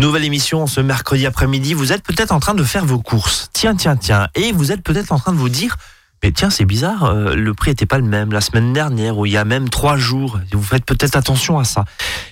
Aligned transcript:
Nouvelle 0.00 0.24
émission 0.24 0.68
ce 0.68 0.80
mercredi 0.80 1.26
après-midi. 1.26 1.74
Vous 1.74 1.92
êtes 1.92 2.04
peut-être 2.04 2.30
en 2.30 2.38
train 2.38 2.54
de 2.54 2.62
faire 2.62 2.84
vos 2.84 3.00
courses. 3.00 3.50
Tiens, 3.52 3.74
tiens, 3.74 3.96
tiens. 3.96 4.28
Et 4.36 4.52
vous 4.52 4.70
êtes 4.70 4.82
peut-être 4.84 5.10
en 5.10 5.18
train 5.18 5.32
de 5.32 5.38
vous 5.38 5.48
dire, 5.48 5.76
mais 6.22 6.32
tiens, 6.32 6.50
c'est 6.50 6.64
bizarre, 6.64 7.04
euh, 7.04 7.34
le 7.34 7.54
prix 7.54 7.70
n'était 7.70 7.86
pas 7.86 7.98
le 7.98 8.04
même 8.04 8.32
la 8.32 8.40
semaine 8.40 8.72
dernière 8.72 9.16
ou 9.18 9.26
il 9.26 9.32
y 9.32 9.36
a 9.36 9.44
même 9.44 9.68
trois 9.68 9.96
jours. 9.96 10.40
Vous 10.52 10.62
faites 10.62 10.84
peut-être 10.84 11.16
attention 11.16 11.58
à 11.58 11.64
ça. 11.64 11.84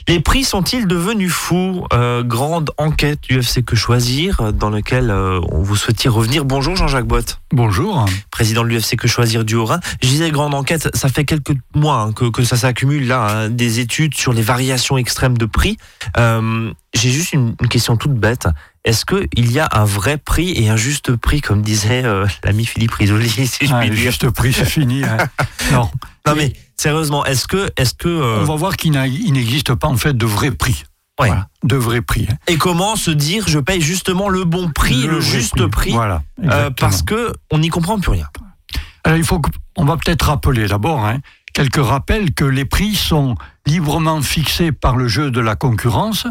Les 0.08 0.18
prix 0.20 0.44
sont-ils 0.44 0.86
devenus 0.86 1.32
fous 1.32 1.86
euh, 1.92 2.22
Grande 2.24 2.70
enquête 2.78 3.20
du 3.22 3.38
FC 3.38 3.62
Que 3.62 3.76
Choisir 3.76 4.40
euh, 4.40 4.52
dans 4.52 4.70
lequel 4.70 5.10
on 5.10 5.62
vous 5.62 5.76
souhaitait 5.76 6.08
revenir. 6.08 6.44
Bonjour 6.44 6.74
Jean-Jacques 6.74 7.06
Botte. 7.06 7.40
Bonjour. 7.52 8.04
Président 8.30 8.64
de 8.64 8.68
l'UFC 8.68 8.96
Que 8.96 9.06
Choisir 9.08 9.44
du 9.44 9.54
Haut-Rhin. 9.54 9.80
Je 10.02 10.08
disais 10.08 10.30
grande 10.30 10.54
enquête, 10.54 10.88
ça 10.94 11.08
fait 11.08 11.24
quelques 11.24 11.56
mois 11.74 12.00
hein, 12.00 12.12
que, 12.12 12.30
que, 12.30 12.42
ça 12.42 12.56
s'accumule 12.56 13.06
là, 13.06 13.28
hein, 13.28 13.48
des 13.50 13.80
études 13.80 14.14
sur 14.14 14.32
les 14.32 14.42
variations 14.42 14.98
extrêmes 14.98 15.38
de 15.38 15.46
prix. 15.46 15.76
J'ai 16.94 17.10
juste 17.10 17.34
une, 17.34 17.54
une 17.60 17.68
question 17.68 17.96
toute 17.96 18.14
bête. 18.14 18.48
Est-ce 18.86 19.04
qu'il 19.04 19.50
y 19.50 19.58
a 19.58 19.68
un 19.72 19.84
vrai 19.84 20.16
prix 20.16 20.52
et 20.52 20.68
un 20.68 20.76
juste 20.76 21.16
prix, 21.16 21.40
comme 21.40 21.60
disait 21.60 22.04
euh, 22.04 22.24
l'ami 22.44 22.64
Philippe 22.64 22.92
Risoli 22.92 23.28
si 23.46 23.66
je 23.66 23.74
ah, 23.74 23.84
Le 23.84 23.96
juste 23.96 24.30
prix, 24.30 24.52
c'est 24.52 24.64
fini. 24.64 25.02
Hein. 25.02 25.16
non. 25.72 25.90
non, 26.24 26.34
mais 26.36 26.52
sérieusement, 26.76 27.24
est-ce 27.24 27.48
que, 27.48 27.68
est-ce 27.76 27.94
que 27.94 28.08
euh, 28.08 28.38
on 28.42 28.44
va 28.44 28.54
voir 28.54 28.76
qu'il 28.76 28.92
n'existe 28.92 29.74
pas 29.74 29.88
en 29.88 29.96
fait 29.96 30.16
de 30.16 30.24
vrai 30.24 30.52
prix. 30.52 30.84
Ouais. 31.20 31.30
de 31.64 31.76
vrai 31.76 32.00
prix. 32.00 32.28
Hein. 32.30 32.36
Et 32.46 32.58
comment 32.58 32.94
se 32.94 33.10
dire 33.10 33.48
je 33.48 33.58
paye 33.58 33.80
justement 33.80 34.28
le 34.28 34.44
bon 34.44 34.70
prix, 34.70 35.02
le, 35.06 35.18
juste 35.20 35.66
prix, 35.66 35.90
voilà, 35.92 36.22
euh, 36.44 36.70
parce 36.70 37.00
que 37.02 37.32
on 37.50 37.58
n'y 37.58 37.70
comprend 37.70 37.98
plus 37.98 38.10
rien. 38.10 38.28
Alors 39.02 39.16
il 39.16 39.24
faut 39.24 39.40
on 39.76 39.86
va 39.86 39.96
peut-être 39.96 40.26
rappeler 40.26 40.68
d'abord 40.68 41.06
hein, 41.06 41.20
quelques 41.54 41.82
rappels 41.82 42.34
que 42.34 42.44
les 42.44 42.66
prix 42.66 42.94
sont 42.94 43.34
librement 43.64 44.20
fixés 44.20 44.72
par 44.72 44.96
le 44.96 45.08
jeu 45.08 45.30
de 45.30 45.40
la 45.40 45.56
concurrence. 45.56 46.26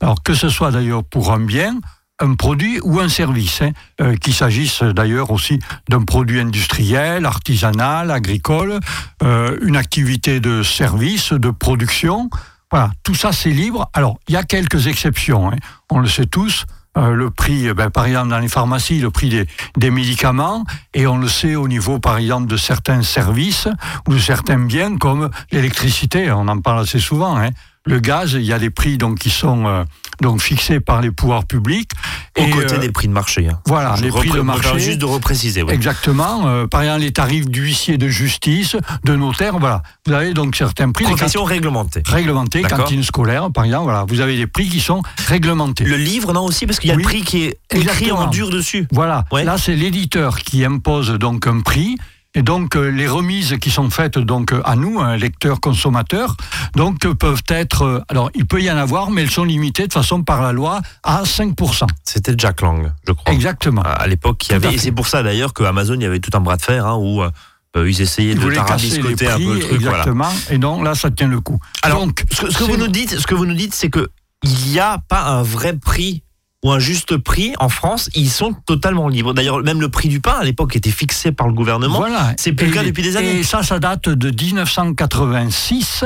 Alors 0.00 0.22
que 0.22 0.34
ce 0.34 0.48
soit 0.48 0.70
d'ailleurs 0.70 1.02
pour 1.02 1.32
un 1.32 1.40
bien 1.40 1.80
un 2.20 2.34
produit 2.34 2.80
ou 2.82 3.00
un 3.00 3.08
service, 3.08 3.62
hein, 3.62 3.70
euh, 4.00 4.16
qu'il 4.16 4.34
s'agisse 4.34 4.82
d'ailleurs 4.82 5.30
aussi 5.30 5.58
d'un 5.88 6.02
produit 6.02 6.40
industriel, 6.40 7.26
artisanal, 7.26 8.10
agricole, 8.10 8.80
euh, 9.22 9.56
une 9.62 9.76
activité 9.76 10.40
de 10.40 10.62
service, 10.62 11.32
de 11.32 11.50
production. 11.50 12.28
Voilà, 12.70 12.90
tout 13.02 13.14
ça 13.14 13.32
c'est 13.32 13.50
libre. 13.50 13.90
Alors, 13.94 14.18
il 14.28 14.34
y 14.34 14.36
a 14.36 14.42
quelques 14.42 14.88
exceptions, 14.88 15.50
hein. 15.50 15.56
on 15.90 16.00
le 16.00 16.08
sait 16.08 16.26
tous. 16.26 16.66
Euh, 16.96 17.12
le 17.12 17.30
prix, 17.30 17.72
ben, 17.74 17.90
par 17.90 18.06
exemple 18.06 18.30
dans 18.30 18.38
les 18.38 18.48
pharmacies, 18.48 18.98
le 18.98 19.10
prix 19.10 19.46
des, 19.76 19.90
médicaments, 19.90 20.64
et 20.94 21.06
on 21.06 21.18
le 21.18 21.28
sait 21.28 21.54
au 21.54 21.68
niveau, 21.68 22.00
par 22.00 22.16
exemple, 22.16 22.48
de 22.48 22.56
certains 22.56 23.02
services 23.02 23.68
ou 24.08 24.14
de 24.14 24.18
certains 24.18 24.58
biens 24.58 24.96
comme 24.96 25.30
l'électricité, 25.52 26.32
on 26.32 26.48
en 26.48 26.60
parle 26.60 26.80
assez 26.80 26.98
souvent. 26.98 27.36
Hein. 27.36 27.50
Le 27.88 28.00
gaz, 28.00 28.34
il 28.34 28.42
y 28.42 28.52
a 28.52 28.58
des 28.58 28.70
prix 28.70 28.98
donc 28.98 29.18
qui 29.18 29.30
sont 29.30 29.66
euh, 29.66 29.84
donc 30.20 30.40
fixés 30.40 30.80
par 30.80 31.00
les 31.00 31.10
pouvoirs 31.10 31.44
publics. 31.44 31.90
Aux 32.38 32.46
côtés 32.46 32.74
euh, 32.74 32.78
des 32.78 32.90
prix 32.90 33.08
de 33.08 33.12
marché. 33.12 33.48
Hein. 33.48 33.58
Voilà, 33.66 33.96
les 34.00 34.10
prix 34.10 34.30
de 34.30 34.40
marché. 34.40 34.78
Juste 34.78 34.98
de 34.98 35.04
repréciser. 35.04 35.64
Exactement. 35.68 36.46
Euh, 36.46 36.66
par 36.66 36.82
exemple, 36.82 37.00
les 37.00 37.12
tarifs 37.12 37.48
d'huissier 37.48 37.98
de 37.98 38.08
justice, 38.08 38.76
de 39.04 39.16
notaire, 39.16 39.58
voilà. 39.58 39.82
Vous 40.06 40.12
avez 40.12 40.34
donc 40.34 40.54
certains 40.54 40.90
prix. 40.90 41.04
Profession 41.04 41.44
réglementée. 41.44 42.02
Réglementée, 42.06 42.62
cantine 42.62 43.02
scolaire, 43.02 43.50
par 43.50 43.64
exemple, 43.64 43.84
voilà. 43.84 44.04
Vous 44.08 44.20
avez 44.20 44.36
des 44.36 44.46
prix 44.46 44.68
qui 44.68 44.80
sont 44.80 45.02
réglementés. 45.26 45.84
Le 45.84 45.96
livre, 45.96 46.32
non 46.32 46.44
aussi, 46.44 46.66
parce 46.66 46.78
qu'il 46.78 46.90
y 46.90 46.92
a 46.92 46.96
le 46.96 47.02
prix 47.02 47.22
qui 47.22 47.44
est 47.44 47.58
écrit 47.72 48.12
en 48.12 48.26
dur 48.26 48.50
dessus. 48.50 48.86
Voilà. 48.92 49.24
Là, 49.32 49.56
c'est 49.58 49.74
l'éditeur 49.74 50.38
qui 50.38 50.64
impose 50.64 51.10
donc 51.12 51.46
un 51.46 51.60
prix 51.60 51.96
et 52.38 52.42
donc 52.42 52.76
euh, 52.76 52.88
les 52.88 53.08
remises 53.08 53.56
qui 53.60 53.68
sont 53.68 53.90
faites 53.90 54.16
donc 54.16 54.54
à 54.64 54.76
nous, 54.76 55.00
un 55.00 55.16
lecteur 55.16 55.60
consommateur, 55.60 56.36
donc 56.76 57.00
peuvent 57.00 57.42
être, 57.48 57.82
euh, 57.82 58.00
alors 58.08 58.30
il 58.36 58.46
peut 58.46 58.62
y 58.62 58.70
en 58.70 58.76
avoir, 58.76 59.10
mais 59.10 59.22
elles 59.22 59.30
sont 59.30 59.42
limitées 59.42 59.88
de 59.88 59.92
façon 59.92 60.22
par 60.22 60.40
la 60.40 60.52
loi 60.52 60.80
à 61.02 61.24
5%. 61.24 61.86
C'était 62.04 62.34
Jack 62.38 62.60
Lang, 62.60 62.92
je 63.08 63.12
crois. 63.12 63.34
Exactement. 63.34 63.82
À 63.82 64.06
l'époque, 64.06 64.46
il 64.46 64.52
y 64.52 64.54
avait, 64.54 64.72
et 64.72 64.78
c'est 64.78 64.92
pour 64.92 65.08
ça 65.08 65.24
d'ailleurs 65.24 65.52
que 65.52 65.64
Amazon, 65.64 65.94
il 65.94 66.02
y 66.02 66.06
avait 66.06 66.20
tout 66.20 66.30
un 66.34 66.40
bras 66.40 66.56
de 66.56 66.62
fer 66.62 66.86
hein, 66.86 66.96
où 66.96 67.22
euh, 67.22 67.90
ils 67.90 68.00
essayaient 68.00 68.36
de 68.36 68.54
tarabiscoter 68.54 69.26
un 69.26 69.38
peu 69.38 69.54
le 69.54 69.58
truc. 69.58 69.72
Exactement. 69.72 70.30
Et 70.50 70.58
non, 70.58 70.80
là, 70.80 70.94
ça 70.94 71.10
tient 71.10 71.26
le 71.26 71.40
coup. 71.40 71.58
Alors, 71.82 72.06
donc, 72.06 72.22
ce, 72.30 72.56
que, 72.56 72.62
vous 72.62 72.76
nous 72.76 72.86
dites, 72.86 73.18
ce 73.18 73.26
que 73.26 73.34
vous 73.34 73.46
nous 73.46 73.54
dites, 73.54 73.74
c'est 73.74 73.90
que 73.90 74.08
il 74.44 74.70
n'y 74.70 74.78
a 74.78 74.98
pas 75.08 75.24
un 75.24 75.42
vrai 75.42 75.72
prix 75.76 76.22
ou 76.64 76.72
un 76.72 76.78
juste 76.78 77.16
prix 77.16 77.54
en 77.58 77.68
France, 77.68 78.10
ils 78.14 78.30
sont 78.30 78.52
totalement 78.66 79.08
libres. 79.08 79.32
D'ailleurs, 79.32 79.62
même 79.62 79.80
le 79.80 79.88
prix 79.88 80.08
du 80.08 80.20
pain 80.20 80.36
à 80.40 80.44
l'époque 80.44 80.74
était 80.74 80.90
fixé 80.90 81.30
par 81.30 81.46
le 81.46 81.52
gouvernement. 81.52 81.98
Voilà. 81.98 82.32
C'est 82.36 82.52
plus 82.52 82.66
le 82.66 82.72
cas 82.72 82.82
depuis 82.82 83.02
des 83.02 83.16
années. 83.16 83.38
Et 83.38 83.42
ça, 83.44 83.62
ça 83.62 83.78
date 83.78 84.08
de 84.08 84.30
1986. 84.30 86.04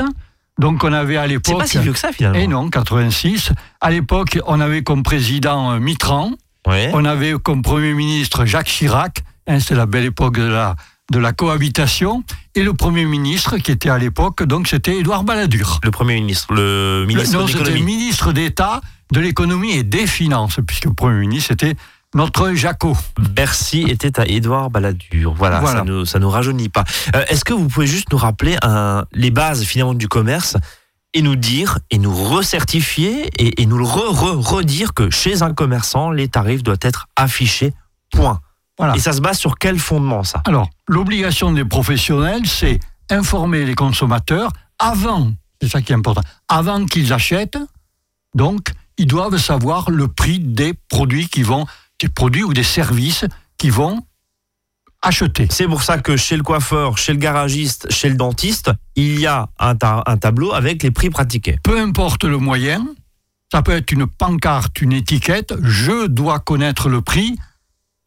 Donc 0.59 0.83
on 0.83 0.93
avait 0.93 1.17
à 1.17 1.25
l'époque. 1.25 1.55
C'est 1.55 1.61
pas 1.61 1.67
si 1.67 1.77
vieux 1.79 1.93
que 1.93 1.99
ça 1.99 2.11
finalement. 2.11 2.39
Et 2.39 2.47
non, 2.47 2.69
86. 2.69 3.51
À 3.81 3.89
l'époque, 3.89 4.39
on 4.45 4.59
avait 4.59 4.83
comme 4.83 5.01
président 5.01 5.71
euh, 5.71 5.79
Mitran. 5.79 6.31
On 6.65 7.03
avait 7.03 7.33
comme 7.41 7.61
premier 7.61 7.93
ministre 7.93 8.45
Jacques 8.45 8.67
Chirac. 8.67 9.23
Hein, 9.47 9.59
c'est 9.59 9.75
la 9.75 9.85
belle 9.85 10.05
époque 10.05 10.37
de 10.37 10.43
la 10.43 10.75
de 11.11 11.19
la 11.19 11.33
cohabitation 11.33 12.23
et 12.55 12.63
le 12.63 12.73
premier 12.73 13.03
ministre 13.03 13.57
qui 13.57 13.71
était 13.71 13.89
à 13.89 13.97
l'époque 13.97 14.41
donc 14.43 14.69
c'était 14.69 14.97
Édouard 14.97 15.25
Balladur. 15.25 15.81
Le 15.83 15.91
premier 15.91 16.15
ministre, 16.15 16.53
le 16.53 17.03
ministre 17.05 17.37
non, 17.37 17.45
le 17.45 17.79
ministre 17.79 18.31
d'État 18.31 18.79
de 19.11 19.19
l'économie 19.19 19.73
et 19.73 19.83
des 19.83 20.07
finances, 20.07 20.59
puisque 20.65 20.85
le 20.85 20.93
Premier 20.93 21.19
ministre 21.19 21.51
était 21.51 21.75
notre 22.15 22.53
Jaco. 22.53 22.95
Bercy 23.17 23.81
était 23.81 24.19
à 24.19 24.27
Édouard 24.27 24.69
Balladur. 24.69 25.33
Voilà, 25.33 25.65
ça 25.65 25.83
ne 25.83 25.91
nous, 25.91 26.05
nous 26.19 26.29
rajeunit 26.29 26.69
pas. 26.69 26.83
Euh, 27.15 27.25
est-ce 27.27 27.43
que 27.43 27.53
vous 27.53 27.67
pouvez 27.67 27.87
juste 27.87 28.11
nous 28.11 28.19
rappeler 28.19 28.55
les 29.13 29.31
bases 29.31 29.63
finalement 29.63 29.95
du 29.95 30.07
commerce 30.07 30.55
et 31.15 31.21
nous 31.21 31.35
dire, 31.35 31.79
et 31.91 31.99
nous 31.99 32.13
recertifier, 32.13 33.27
et, 33.37 33.61
et 33.61 33.65
nous 33.65 33.77
le 33.77 33.85
redire 33.85 34.93
que 34.93 35.09
chez 35.11 35.43
un 35.43 35.53
commerçant, 35.53 36.09
les 36.09 36.27
tarifs 36.27 36.63
doivent 36.63 36.79
être 36.81 37.07
affichés, 37.15 37.73
point. 38.11 38.39
Voilà. 38.79 38.95
Et 38.95 38.99
ça 38.99 39.13
se 39.13 39.21
base 39.21 39.37
sur 39.37 39.59
quel 39.59 39.77
fondement 39.77 40.23
ça? 40.23 40.41
Alors, 40.45 40.69
l'obligation 40.87 41.51
des 41.51 41.65
professionnels, 41.65 42.47
c'est 42.47 42.79
informer 43.11 43.65
les 43.65 43.75
consommateurs 43.75 44.51
avant, 44.79 45.31
c'est 45.61 45.69
ça 45.69 45.81
qui 45.81 45.91
est 45.91 45.95
important, 45.95 46.23
avant 46.47 46.85
qu'ils 46.85 47.13
achètent, 47.13 47.59
donc 48.33 48.71
ils 48.97 49.07
doivent 49.07 49.37
savoir 49.37 49.89
le 49.89 50.07
prix 50.07 50.39
des 50.39 50.73
produits 50.89 51.27
qui 51.27 51.43
vont, 51.43 51.65
des 51.99 52.09
produits 52.09 52.43
ou 52.43 52.53
des 52.53 52.63
services 52.63 53.25
qui 53.57 53.69
vont 53.69 54.01
acheter. 55.01 55.47
C'est 55.51 55.67
pour 55.67 55.83
ça 55.83 55.97
que 55.97 56.15
chez 56.15 56.37
le 56.37 56.43
coiffeur, 56.43 56.97
chez 56.97 57.13
le 57.13 57.19
garagiste, 57.19 57.91
chez 57.91 58.09
le 58.09 58.15
dentiste, 58.15 58.71
il 58.95 59.19
y 59.19 59.27
a 59.27 59.49
un, 59.59 59.75
un 59.81 60.17
tableau 60.17 60.53
avec 60.53 60.81
les 60.83 60.91
prix 60.91 61.09
pratiqués. 61.09 61.59
Peu 61.63 61.79
importe 61.79 62.23
le 62.23 62.37
moyen, 62.37 62.85
ça 63.51 63.61
peut 63.61 63.73
être 63.73 63.91
une 63.91 64.07
pancarte, 64.07 64.81
une 64.81 64.93
étiquette, 64.93 65.53
je 65.61 66.07
dois 66.07 66.39
connaître 66.39 66.89
le 66.89 67.01
prix 67.01 67.37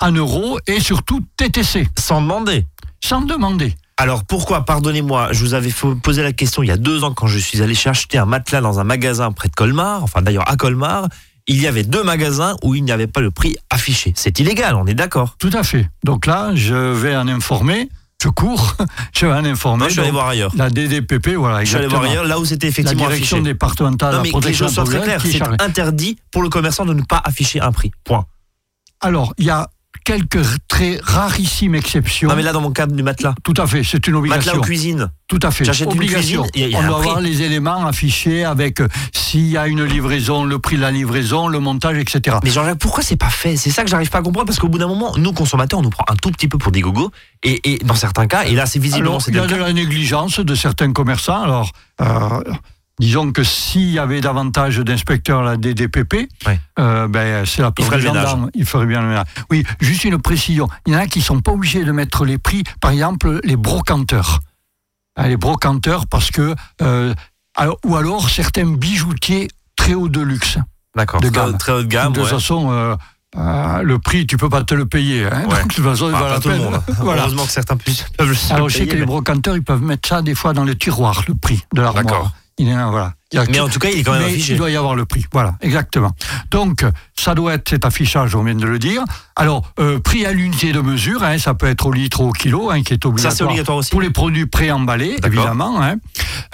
en 0.00 0.12
euros 0.12 0.58
et 0.66 0.80
surtout 0.80 1.24
TTC. 1.36 1.88
Sans 1.98 2.20
demander. 2.20 2.66
Sans 3.04 3.20
demander. 3.20 3.74
Alors 3.98 4.24
pourquoi, 4.24 4.64
pardonnez-moi, 4.66 5.32
je 5.32 5.40
vous 5.40 5.54
avais 5.54 5.70
posé 6.02 6.22
la 6.22 6.32
question 6.32 6.62
il 6.62 6.66
y 6.66 6.70
a 6.70 6.76
deux 6.76 7.02
ans 7.02 7.14
quand 7.14 7.28
je 7.28 7.38
suis 7.38 7.62
allé 7.62 7.74
chercher 7.74 8.18
un 8.18 8.26
matelas 8.26 8.60
dans 8.60 8.78
un 8.78 8.84
magasin 8.84 9.32
près 9.32 9.48
de 9.48 9.54
Colmar, 9.54 10.02
enfin 10.02 10.20
d'ailleurs 10.20 10.48
à 10.50 10.56
Colmar, 10.56 11.08
il 11.46 11.60
y 11.62 11.66
avait 11.66 11.82
deux 11.82 12.02
magasins 12.02 12.56
où 12.62 12.74
il 12.74 12.84
n'y 12.84 12.92
avait 12.92 13.06
pas 13.06 13.20
le 13.20 13.30
prix 13.30 13.56
affiché. 13.70 14.12
C'est 14.14 14.38
illégal, 14.38 14.74
on 14.74 14.86
est 14.86 14.94
d'accord 14.94 15.36
Tout 15.38 15.50
à 15.54 15.62
fait. 15.62 15.88
Donc 16.04 16.26
là, 16.26 16.50
je 16.54 16.74
vais 16.74 17.16
en 17.16 17.26
informer. 17.26 17.88
Je 18.22 18.28
cours, 18.28 18.76
je 19.14 19.26
vais 19.26 19.32
en 19.32 19.44
informer. 19.44 19.78
Moi, 19.78 19.88
je 19.88 19.92
suis 19.92 20.00
allé 20.00 20.10
voir 20.10 20.28
ailleurs. 20.28 20.52
La 20.56 20.68
DDPP, 20.68 21.34
voilà. 21.36 21.62
Je 21.62 21.68
suis 21.68 21.76
allé 21.76 21.86
voir 21.86 22.02
ailleurs, 22.02 22.24
là 22.24 22.38
où 22.38 22.44
c'était 22.44 22.66
effectivement 22.66 23.04
La 23.04 23.10
direction 23.10 23.40
départementale 23.40 24.18
de 24.18 24.24
la 24.24 24.30
protection 24.30 24.66
les 24.66 24.84
très 24.84 25.00
claires, 25.00 25.22
c'est 25.22 25.62
interdit 25.62 26.18
pour 26.32 26.42
le 26.42 26.48
commerçant 26.48 26.84
de 26.84 26.92
ne 26.92 27.02
pas 27.02 27.20
afficher 27.24 27.60
un 27.60 27.72
prix. 27.72 27.92
Point. 28.04 28.26
Alors, 29.00 29.32
il 29.38 29.44
y 29.44 29.50
a 29.50 29.68
quelques 30.06 30.46
très 30.68 31.00
rarissimes 31.02 31.74
exceptions. 31.74 32.28
Non, 32.28 32.36
mais 32.36 32.42
là, 32.42 32.52
dans 32.52 32.60
mon 32.60 32.70
cadre 32.70 32.94
du 32.94 33.02
matelas. 33.02 33.34
Tout 33.42 33.54
à 33.56 33.66
fait, 33.66 33.82
c'est 33.82 34.06
une 34.06 34.14
obligation. 34.14 34.52
Matelas 34.52 34.60
en 34.60 34.64
cuisine. 34.64 35.10
Tout 35.26 35.40
à 35.42 35.50
fait. 35.50 35.64
J'achète 35.64 35.92
une 35.92 36.06
cuisine. 36.06 36.42
On 36.74 36.86
doit 36.86 36.96
avoir 36.96 37.20
les 37.20 37.42
éléments 37.42 37.84
affichés 37.84 38.44
avec 38.44 38.80
euh, 38.80 38.86
s'il 39.12 39.48
y 39.48 39.56
a 39.56 39.66
une 39.66 39.82
livraison, 39.82 40.44
le 40.44 40.60
prix 40.60 40.76
de 40.76 40.80
la 40.80 40.92
livraison, 40.92 41.48
le 41.48 41.58
montage, 41.58 41.98
etc. 41.98 42.36
Mais 42.44 42.50
Jean-Jacques, 42.50 42.78
pourquoi 42.78 43.02
c'est 43.02 43.16
pas 43.16 43.30
fait? 43.30 43.56
C'est 43.56 43.70
ça 43.70 43.82
que 43.82 43.90
j'arrive 43.90 44.08
pas 44.08 44.18
à 44.18 44.22
comprendre 44.22 44.46
parce 44.46 44.60
qu'au 44.60 44.68
bout 44.68 44.78
d'un 44.78 44.86
moment, 44.86 45.12
nous 45.18 45.32
consommateurs, 45.32 45.80
on 45.80 45.82
nous 45.82 45.90
prend 45.90 46.04
un 46.08 46.14
tout 46.14 46.30
petit 46.30 46.46
peu 46.46 46.56
pour 46.56 46.70
des 46.70 46.82
gogos 46.82 47.10
et, 47.42 47.72
et 47.72 47.78
dans 47.78 47.96
certains 47.96 48.28
cas, 48.28 48.44
et 48.44 48.54
là, 48.54 48.66
c'est 48.66 48.78
visiblement. 48.78 49.18
il 49.26 49.34
y 49.34 49.38
a 49.40 49.46
de 49.46 49.56
la 49.56 49.72
négligence 49.72 50.38
de 50.38 50.54
certains 50.54 50.92
commerçants. 50.92 51.42
Alors. 51.42 51.72
Euh, 52.00 52.40
Disons 52.98 53.30
que 53.30 53.42
s'il 53.42 53.90
y 53.90 53.98
avait 53.98 54.22
davantage 54.22 54.78
d'inspecteurs 54.78 55.40
à 55.40 55.44
la 55.44 55.56
DDPP, 55.58 56.28
euh, 56.78 57.08
ben, 57.08 57.44
c'est 57.44 57.60
la 57.60 57.70
il 57.78 58.00
gendarme, 58.00 58.50
il 58.54 58.64
ferait 58.64 58.86
bien 58.86 59.02
le 59.02 59.08
ménage. 59.08 59.26
Oui, 59.50 59.64
juste 59.80 60.04
une 60.04 60.18
précision. 60.18 60.68
Il 60.86 60.94
y 60.94 60.96
en 60.96 61.00
a 61.00 61.06
qui 61.06 61.18
ne 61.18 61.24
sont 61.24 61.40
pas 61.40 61.52
obligés 61.52 61.84
de 61.84 61.92
mettre 61.92 62.24
les 62.24 62.38
prix, 62.38 62.64
par 62.80 62.92
exemple, 62.92 63.40
les 63.44 63.56
brocanteurs. 63.56 64.40
Ah, 65.14 65.28
les 65.28 65.36
brocanteurs, 65.36 66.06
parce 66.06 66.30
que. 66.30 66.54
Euh, 66.82 67.14
ou 67.84 67.96
alors 67.96 68.28
certains 68.28 68.66
bijoutiers 68.66 69.48
très 69.76 69.94
haut 69.94 70.08
de 70.08 70.20
luxe. 70.20 70.58
D'accord, 70.94 71.20
très 71.58 71.72
haut 71.72 71.82
de 71.82 71.86
gamme. 71.86 72.12
De 72.12 72.20
toute 72.20 72.28
façon. 72.28 72.70
Euh, 72.70 72.96
le 73.82 73.98
prix, 73.98 74.26
tu 74.26 74.38
peux 74.38 74.48
pas 74.48 74.64
te 74.64 74.74
le 74.74 74.86
payer. 74.86 75.26
Hein. 75.26 75.42
de 75.46 75.74
toute 75.74 75.84
façon, 75.84 76.06
il 76.06 76.12
va 76.12 76.30
la 76.30 76.40
peine. 76.40 76.62
voilà. 77.00 77.22
Heureusement 77.22 77.44
que 77.44 77.50
certains 77.50 77.76
peuvent 77.76 77.94
le 78.18 78.54
Alors, 78.54 78.70
je 78.70 78.78
sais 78.78 78.86
que 78.86 78.96
les 78.96 79.04
brocanteurs, 79.04 79.54
ils 79.54 79.62
peuvent 79.62 79.82
mettre 79.82 80.08
ça 80.08 80.22
des 80.22 80.34
fois 80.34 80.54
dans 80.54 80.64
le 80.64 80.74
tiroir, 80.74 81.22
le 81.28 81.34
prix 81.34 81.62
de 81.74 81.82
l'armoire. 81.82 82.32
Il 82.58 82.68
est, 82.68 82.72
voilà. 82.74 83.12
Il 83.32 83.36
y 83.36 83.38
a 83.38 83.44
Mais 83.50 83.60
en 83.60 83.68
tout 83.68 83.78
cas, 83.78 83.90
il 83.90 83.98
est 83.98 84.02
quand 84.02 84.12
même 84.12 84.22
affiché. 84.22 84.52
il 84.54 84.58
doit 84.58 84.70
y 84.70 84.76
avoir 84.76 84.94
le 84.94 85.04
prix. 85.04 85.26
Voilà, 85.32 85.56
exactement. 85.60 86.12
Donc, 86.50 86.84
ça 87.18 87.34
doit 87.34 87.54
être 87.54 87.68
cet 87.68 87.84
affichage, 87.84 88.34
on 88.34 88.44
vient 88.44 88.54
de 88.54 88.66
le 88.66 88.78
dire. 88.78 89.02
Alors, 89.34 89.70
euh, 89.78 89.98
prix 89.98 90.24
à 90.24 90.32
l'unité 90.32 90.72
de 90.72 90.80
mesure, 90.80 91.22
hein, 91.22 91.36
ça 91.38 91.52
peut 91.54 91.66
être 91.66 91.86
au 91.86 91.92
litre 91.92 92.20
ou 92.20 92.28
au 92.28 92.32
kilo, 92.32 92.70
hein, 92.70 92.82
qui 92.82 92.94
est 92.94 93.04
obligatoire. 93.04 93.32
Ça, 93.32 93.36
c'est 93.36 93.44
obligatoire 93.44 93.78
aussi 93.78 93.90
Pour 93.90 94.00
les 94.00 94.10
produits 94.10 94.46
préemballés, 94.46 95.16
évidemment. 95.24 95.82
hein. 95.82 95.96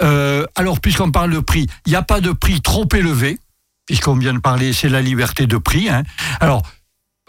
Euh, 0.01 0.45
alors, 0.55 0.81
puisqu'on 0.81 1.11
parle 1.11 1.31
de 1.31 1.39
prix, 1.39 1.67
il 1.85 1.91
n'y 1.91 1.95
a 1.95 2.01
pas 2.01 2.19
de 2.19 2.31
prix 2.31 2.59
trop 2.59 2.87
élevé, 2.93 3.37
puisqu'on 3.85 4.15
vient 4.15 4.33
de 4.33 4.39
parler, 4.39 4.73
c'est 4.73 4.89
la 4.89 5.01
liberté 5.01 5.45
de 5.47 5.57
prix. 5.57 5.87
Alors, 6.41 6.63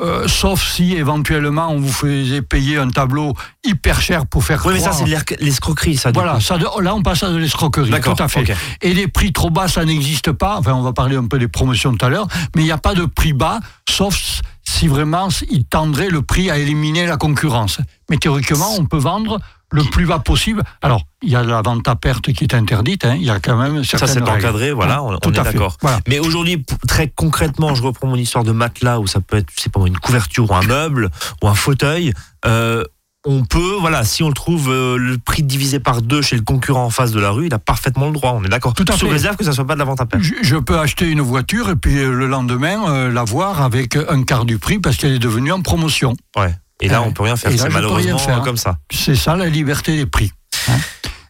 euh, 0.01 0.27
sauf 0.27 0.61
si 0.67 0.95
éventuellement 0.95 1.69
on 1.71 1.79
vous 1.79 1.93
faisait 1.93 2.43
payer 2.43 2.79
un 2.79 2.89
tableau 2.89 3.33
hyper 3.65 4.01
cher 4.01 4.27
pour 4.27 4.45
faire 4.45 4.65
Oui, 4.67 4.75
mais 4.75 4.81
ça, 4.81 4.93
c'est 4.93 5.05
de 5.05 5.11
l'escro- 5.11 5.37
l'escroquerie, 5.41 5.97
ça. 5.97 6.11
voilà, 6.13 6.41
ça, 6.41 6.57
là 6.57 6.95
on 6.95 7.03
passe 7.03 7.23
à 7.23 7.31
de 7.31 7.37
l'escroquerie, 7.37 7.91
tout 8.03 8.15
à 8.19 8.29
fait. 8.29 8.55
Et 8.83 8.93
les 8.93 9.07
prix 9.07 9.33
trop 9.33 9.51
bas, 9.51 9.69
ça 9.69 9.85
n'existe 9.85 10.33
pas. 10.33 10.57
Enfin, 10.59 10.73
on 10.75 10.83
va 10.83 10.93
parler 10.93 11.17
un 11.17 11.27
peu 11.27 11.39
des 11.39 11.47
promotions 11.49 11.95
tout 11.95 12.05
à 12.05 12.09
l'heure, 12.09 12.27
mais 12.57 12.63
il 12.63 12.65
n'y 12.65 12.73
a 12.73 12.79
pas 12.79 12.95
de 12.95 13.05
prix 13.05 13.33
bas, 13.33 13.61
sauf 13.89 14.41
si 14.65 14.89
vraiment 14.89 15.29
il 15.51 15.65
tendrait 15.65 16.09
le 16.09 16.23
prix 16.23 16.51
à 16.51 16.59
éliminer 16.59 17.07
la 17.07 17.17
concurrence. 17.17 17.79
Mais 18.11 18.17
théoriquement, 18.17 18.75
on 18.79 18.87
peut 18.87 18.99
vendre 18.99 19.39
le 19.75 19.85
plus 19.91 20.07
bas 20.07 20.19
possible. 20.19 20.63
Alors, 20.83 21.03
il 21.23 21.31
y 21.31 21.37
a 21.37 21.43
la 21.43 21.61
vente 21.63 21.87
à 21.89 21.97
perte 21.97 22.33
qui 22.33 22.45
est 22.45 22.55
interdite, 22.55 23.05
hein, 23.05 23.15
il 23.17 23.25
y 23.25 23.31
a 23.31 23.41
quand 23.41 23.57
même 23.57 23.83
Ça, 23.85 23.99
certaines 23.99 24.25
c'est 24.25 24.31
règles. 24.31 24.47
encadré, 24.47 24.73
voilà, 24.73 25.03
on, 25.03 25.19
tout 25.19 25.29
on 25.29 25.33
est 25.33 25.39
à 25.39 25.45
fait. 25.45 25.53
d'accord. 25.53 25.77
Voilà. 25.83 26.01
Mais 26.09 26.19
aujourd'hui, 26.19 26.65
très 26.89 27.09
concrètement, 27.09 27.75
je 27.75 27.83
reprends 27.83 28.07
mon 28.07 28.17
histoire 28.17 28.45
de 28.45 28.53
matelas, 28.53 29.01
où 29.01 29.07
ça 29.07 29.21
peut 29.21 29.37
être, 29.39 29.49
sais 29.57 29.71
pas, 29.71 29.81
une 29.87 29.99
couverture 29.99 30.51
ou 30.51 30.55
un 30.55 30.63
meuble 30.63 31.11
ou 31.43 31.49
un 31.49 31.55
fauteuil. 31.55 32.13
euh, 32.47 32.85
on 33.27 33.43
peut, 33.47 33.77
voilà, 33.81 34.05
si 34.05 34.23
on 34.23 34.29
le 34.29 34.35
trouve 34.35 34.69
euh, 34.71 34.99
le 34.99 35.17
prix 35.17 35.43
divisé 35.43 35.81
par 35.81 36.03
deux 36.03 36.21
chez 36.21 36.37
le 36.37 36.43
concurrent 36.43 36.85
en 36.85 36.91
face 36.91 37.11
de 37.11 37.19
la 37.21 37.31
rue, 37.31 37.47
il 37.47 37.55
a 37.55 37.59
parfaitement 37.59 38.05
le 38.09 38.13
droit, 38.13 38.33
on 38.37 38.45
est 38.45 38.51
d'accord. 38.51 38.75
Tout 38.75 38.85
à 38.87 38.93
Sous 38.99 39.07
fait. 39.07 39.13
réserve 39.13 39.37
que 39.37 39.45
ça 39.45 39.53
soit 39.53 39.67
pas 39.67 39.73
de 39.73 39.79
la 39.79 39.87
vente 39.87 39.99
à 40.03 40.05
perte. 40.05 40.23
Je, 40.23 40.35
je 40.43 40.57
peux 40.57 40.79
acheter 40.79 41.09
une 41.09 41.23
voiture 41.23 41.71
et 41.71 41.77
puis 41.77 41.97
euh, 42.01 42.13
le 42.13 42.27
lendemain 42.27 42.85
euh, 42.87 43.11
la 43.11 43.25
voir 43.25 43.63
avec 43.63 43.97
un 43.97 44.25
quart 44.25 44.45
du 44.45 44.59
prix 44.59 44.79
parce 44.79 44.99
qu'elle 44.99 45.13
est 45.13 45.19
devenue 45.19 45.53
en 45.53 45.63
promotion. 45.63 46.15
Ouais. 46.37 46.55
Et 46.81 46.89
là, 46.89 47.01
Ouais. 47.01 47.07
on 47.09 47.13
peut 47.13 47.23
rien 47.23 47.37
faire. 47.37 47.53
C'est 47.57 47.69
malheureusement 47.69 48.19
faire. 48.19 48.43
comme 48.43 48.57
ça. 48.57 48.79
C'est 48.93 49.15
ça 49.17 49.37
la 49.37 49.47
liberté 49.49 49.97
des 49.97 50.07
prix. 50.07 50.31
hein. 50.69 50.73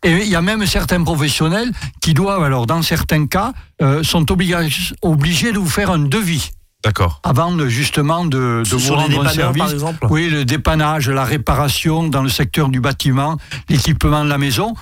Et 0.02 0.22
il 0.24 0.28
y 0.28 0.36
a 0.36 0.42
même 0.42 0.66
certains 0.66 1.02
professionnels 1.02 1.70
qui 2.02 2.12
doivent, 2.12 2.42
alors 2.44 2.66
dans 2.66 2.82
certains 2.82 3.26
cas, 3.26 3.52
euh, 3.80 4.02
sont 4.02 4.30
obligés, 4.30 4.56
obligés 5.00 5.52
de 5.52 5.58
vous 5.58 5.68
faire 5.68 5.90
un 5.90 5.98
devis 5.98 6.50
D'accord. 6.84 7.20
avant 7.24 7.52
de, 7.52 7.68
justement 7.68 8.26
de, 8.26 8.62
de 8.70 8.76
vous 8.76 8.94
rendre 8.94 9.24
un 9.26 9.30
service. 9.30 9.62
par 9.62 9.72
exemple 9.72 10.06
Oui, 10.10 10.28
le 10.28 10.44
dépannage, 10.44 11.08
la 11.08 11.24
réparation 11.24 12.06
dans 12.08 12.22
le 12.22 12.28
secteur 12.28 12.68
du 12.68 12.80
bâtiment, 12.80 13.38
l'équipement 13.70 14.24
de 14.24 14.28
la 14.28 14.36
maison. 14.36 14.74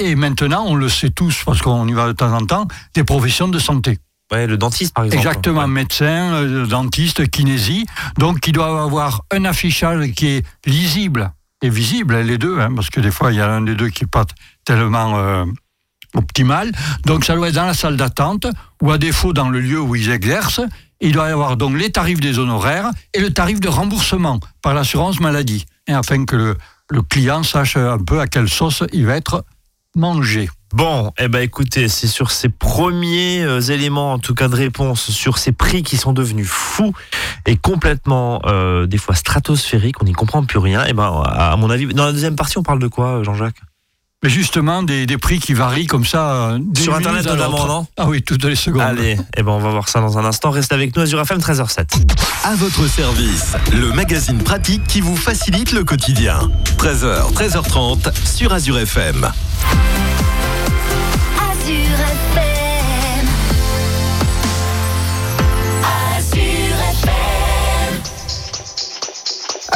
Et 0.00 0.16
maintenant, 0.16 0.64
on 0.66 0.74
le 0.74 0.88
sait 0.88 1.10
tous, 1.10 1.42
parce 1.46 1.62
qu'on 1.62 1.86
y 1.86 1.92
va 1.92 2.08
de 2.08 2.12
temps 2.12 2.32
en 2.32 2.44
temps, 2.44 2.66
des 2.94 3.04
professions 3.04 3.46
de 3.46 3.60
santé. 3.60 3.98
Ouais, 4.32 4.46
le 4.46 4.56
dentiste, 4.56 4.94
par 4.94 5.04
exemple. 5.04 5.26
Exactement, 5.26 5.60
Ouais. 5.62 5.66
médecin, 5.68 6.34
euh, 6.34 6.66
dentiste, 6.66 7.28
kinésie. 7.30 7.86
Donc, 8.18 8.40
qui 8.40 8.52
doivent 8.52 8.76
avoir 8.78 9.22
un 9.30 9.44
affichage 9.44 10.12
qui 10.12 10.26
est 10.28 10.46
lisible 10.66 11.30
et 11.62 11.68
visible, 11.70 12.16
les 12.20 12.38
deux, 12.38 12.58
hein, 12.58 12.72
parce 12.74 12.90
que 12.90 13.00
des 13.00 13.10
fois, 13.10 13.32
il 13.32 13.38
y 13.38 13.40
a 13.40 13.50
un 13.50 13.60
des 13.62 13.74
deux 13.74 13.88
qui 13.90 14.04
n'est 14.04 14.08
pas 14.10 14.24
tellement 14.64 15.18
euh, 15.18 15.44
optimal. 16.14 16.72
Donc, 17.04 17.24
ça 17.24 17.34
doit 17.34 17.48
être 17.48 17.54
dans 17.54 17.66
la 17.66 17.74
salle 17.74 17.96
d'attente 17.96 18.46
ou 18.82 18.90
à 18.90 18.98
défaut 18.98 19.32
dans 19.32 19.48
le 19.50 19.60
lieu 19.60 19.80
où 19.80 19.94
ils 19.94 20.10
exercent. 20.10 20.60
Il 21.00 21.12
doit 21.12 21.28
y 21.28 21.32
avoir 21.32 21.56
donc 21.56 21.76
les 21.76 21.90
tarifs 21.92 22.20
des 22.20 22.38
honoraires 22.38 22.90
et 23.12 23.20
le 23.20 23.32
tarif 23.32 23.60
de 23.60 23.68
remboursement 23.68 24.40
par 24.62 24.72
l'assurance 24.74 25.20
maladie, 25.20 25.66
hein, 25.88 25.98
afin 25.98 26.24
que 26.24 26.36
le, 26.36 26.56
le 26.90 27.02
client 27.02 27.42
sache 27.42 27.76
un 27.76 27.98
peu 27.98 28.20
à 28.20 28.26
quelle 28.26 28.48
sauce 28.48 28.82
il 28.92 29.04
va 29.04 29.16
être 29.16 29.44
mangé. 29.96 30.48
Bon, 30.74 31.12
eh 31.20 31.28
ben 31.28 31.38
écoutez, 31.40 31.86
c'est 31.86 32.08
sur 32.08 32.32
ces 32.32 32.48
premiers 32.48 33.42
euh, 33.44 33.60
éléments, 33.60 34.12
en 34.14 34.18
tout 34.18 34.34
cas 34.34 34.48
de 34.48 34.56
réponse, 34.56 35.08
sur 35.12 35.38
ces 35.38 35.52
prix 35.52 35.84
qui 35.84 35.96
sont 35.96 36.12
devenus 36.12 36.48
fous 36.48 36.92
et 37.46 37.56
complètement, 37.56 38.40
euh, 38.46 38.86
des 38.86 38.98
fois 38.98 39.14
stratosphériques, 39.14 40.02
on 40.02 40.04
n'y 40.04 40.12
comprend 40.14 40.42
plus 40.44 40.58
rien. 40.58 40.84
Et 40.86 40.92
ben, 40.92 41.22
à 41.24 41.54
mon 41.56 41.70
avis, 41.70 41.86
dans 41.86 42.04
la 42.06 42.10
deuxième 42.12 42.34
partie, 42.34 42.58
on 42.58 42.64
parle 42.64 42.80
de 42.80 42.88
quoi, 42.88 43.22
Jean-Jacques? 43.22 43.60
Mais 44.24 44.30
justement, 44.30 44.82
des, 44.82 45.06
des 45.06 45.16
prix 45.16 45.38
qui 45.38 45.52
varient 45.54 45.86
comme 45.86 46.04
ça. 46.04 46.50
euh, 46.54 46.58
Sur 46.76 46.96
Internet 46.96 47.24
notamment, 47.24 47.66
non? 47.68 47.86
Ah 47.96 48.06
oui, 48.08 48.22
toutes 48.22 48.42
les 48.44 48.56
secondes. 48.56 48.82
Allez, 48.82 49.16
eh 49.36 49.42
ben 49.44 49.52
on 49.52 49.60
va 49.60 49.70
voir 49.70 49.88
ça 49.88 50.00
dans 50.00 50.18
un 50.18 50.24
instant. 50.24 50.50
Restez 50.50 50.74
avec 50.74 50.96
nous, 50.96 51.02
Azure 51.02 51.20
FM 51.20 51.38
13h07. 51.38 52.10
À 52.42 52.56
votre 52.56 52.84
service, 52.88 53.52
le 53.72 53.92
magazine 53.92 54.38
pratique 54.38 54.82
qui 54.88 55.00
vous 55.00 55.14
facilite 55.16 55.70
le 55.70 55.84
quotidien. 55.84 56.50
13h, 56.78 57.32
13h30 57.32 58.12
sur 58.26 58.52
Azure 58.52 58.78
FM. 58.78 59.30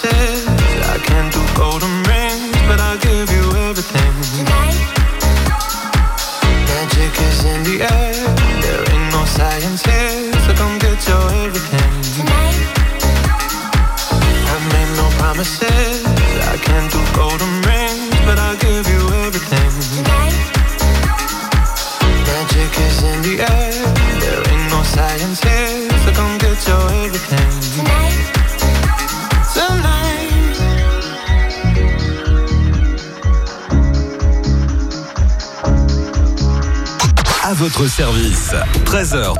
promises. 0.00 0.46
I 0.88 0.98
can't 0.98 1.32
do 1.32 1.44
golden 1.56 2.02
rings. 2.04 2.17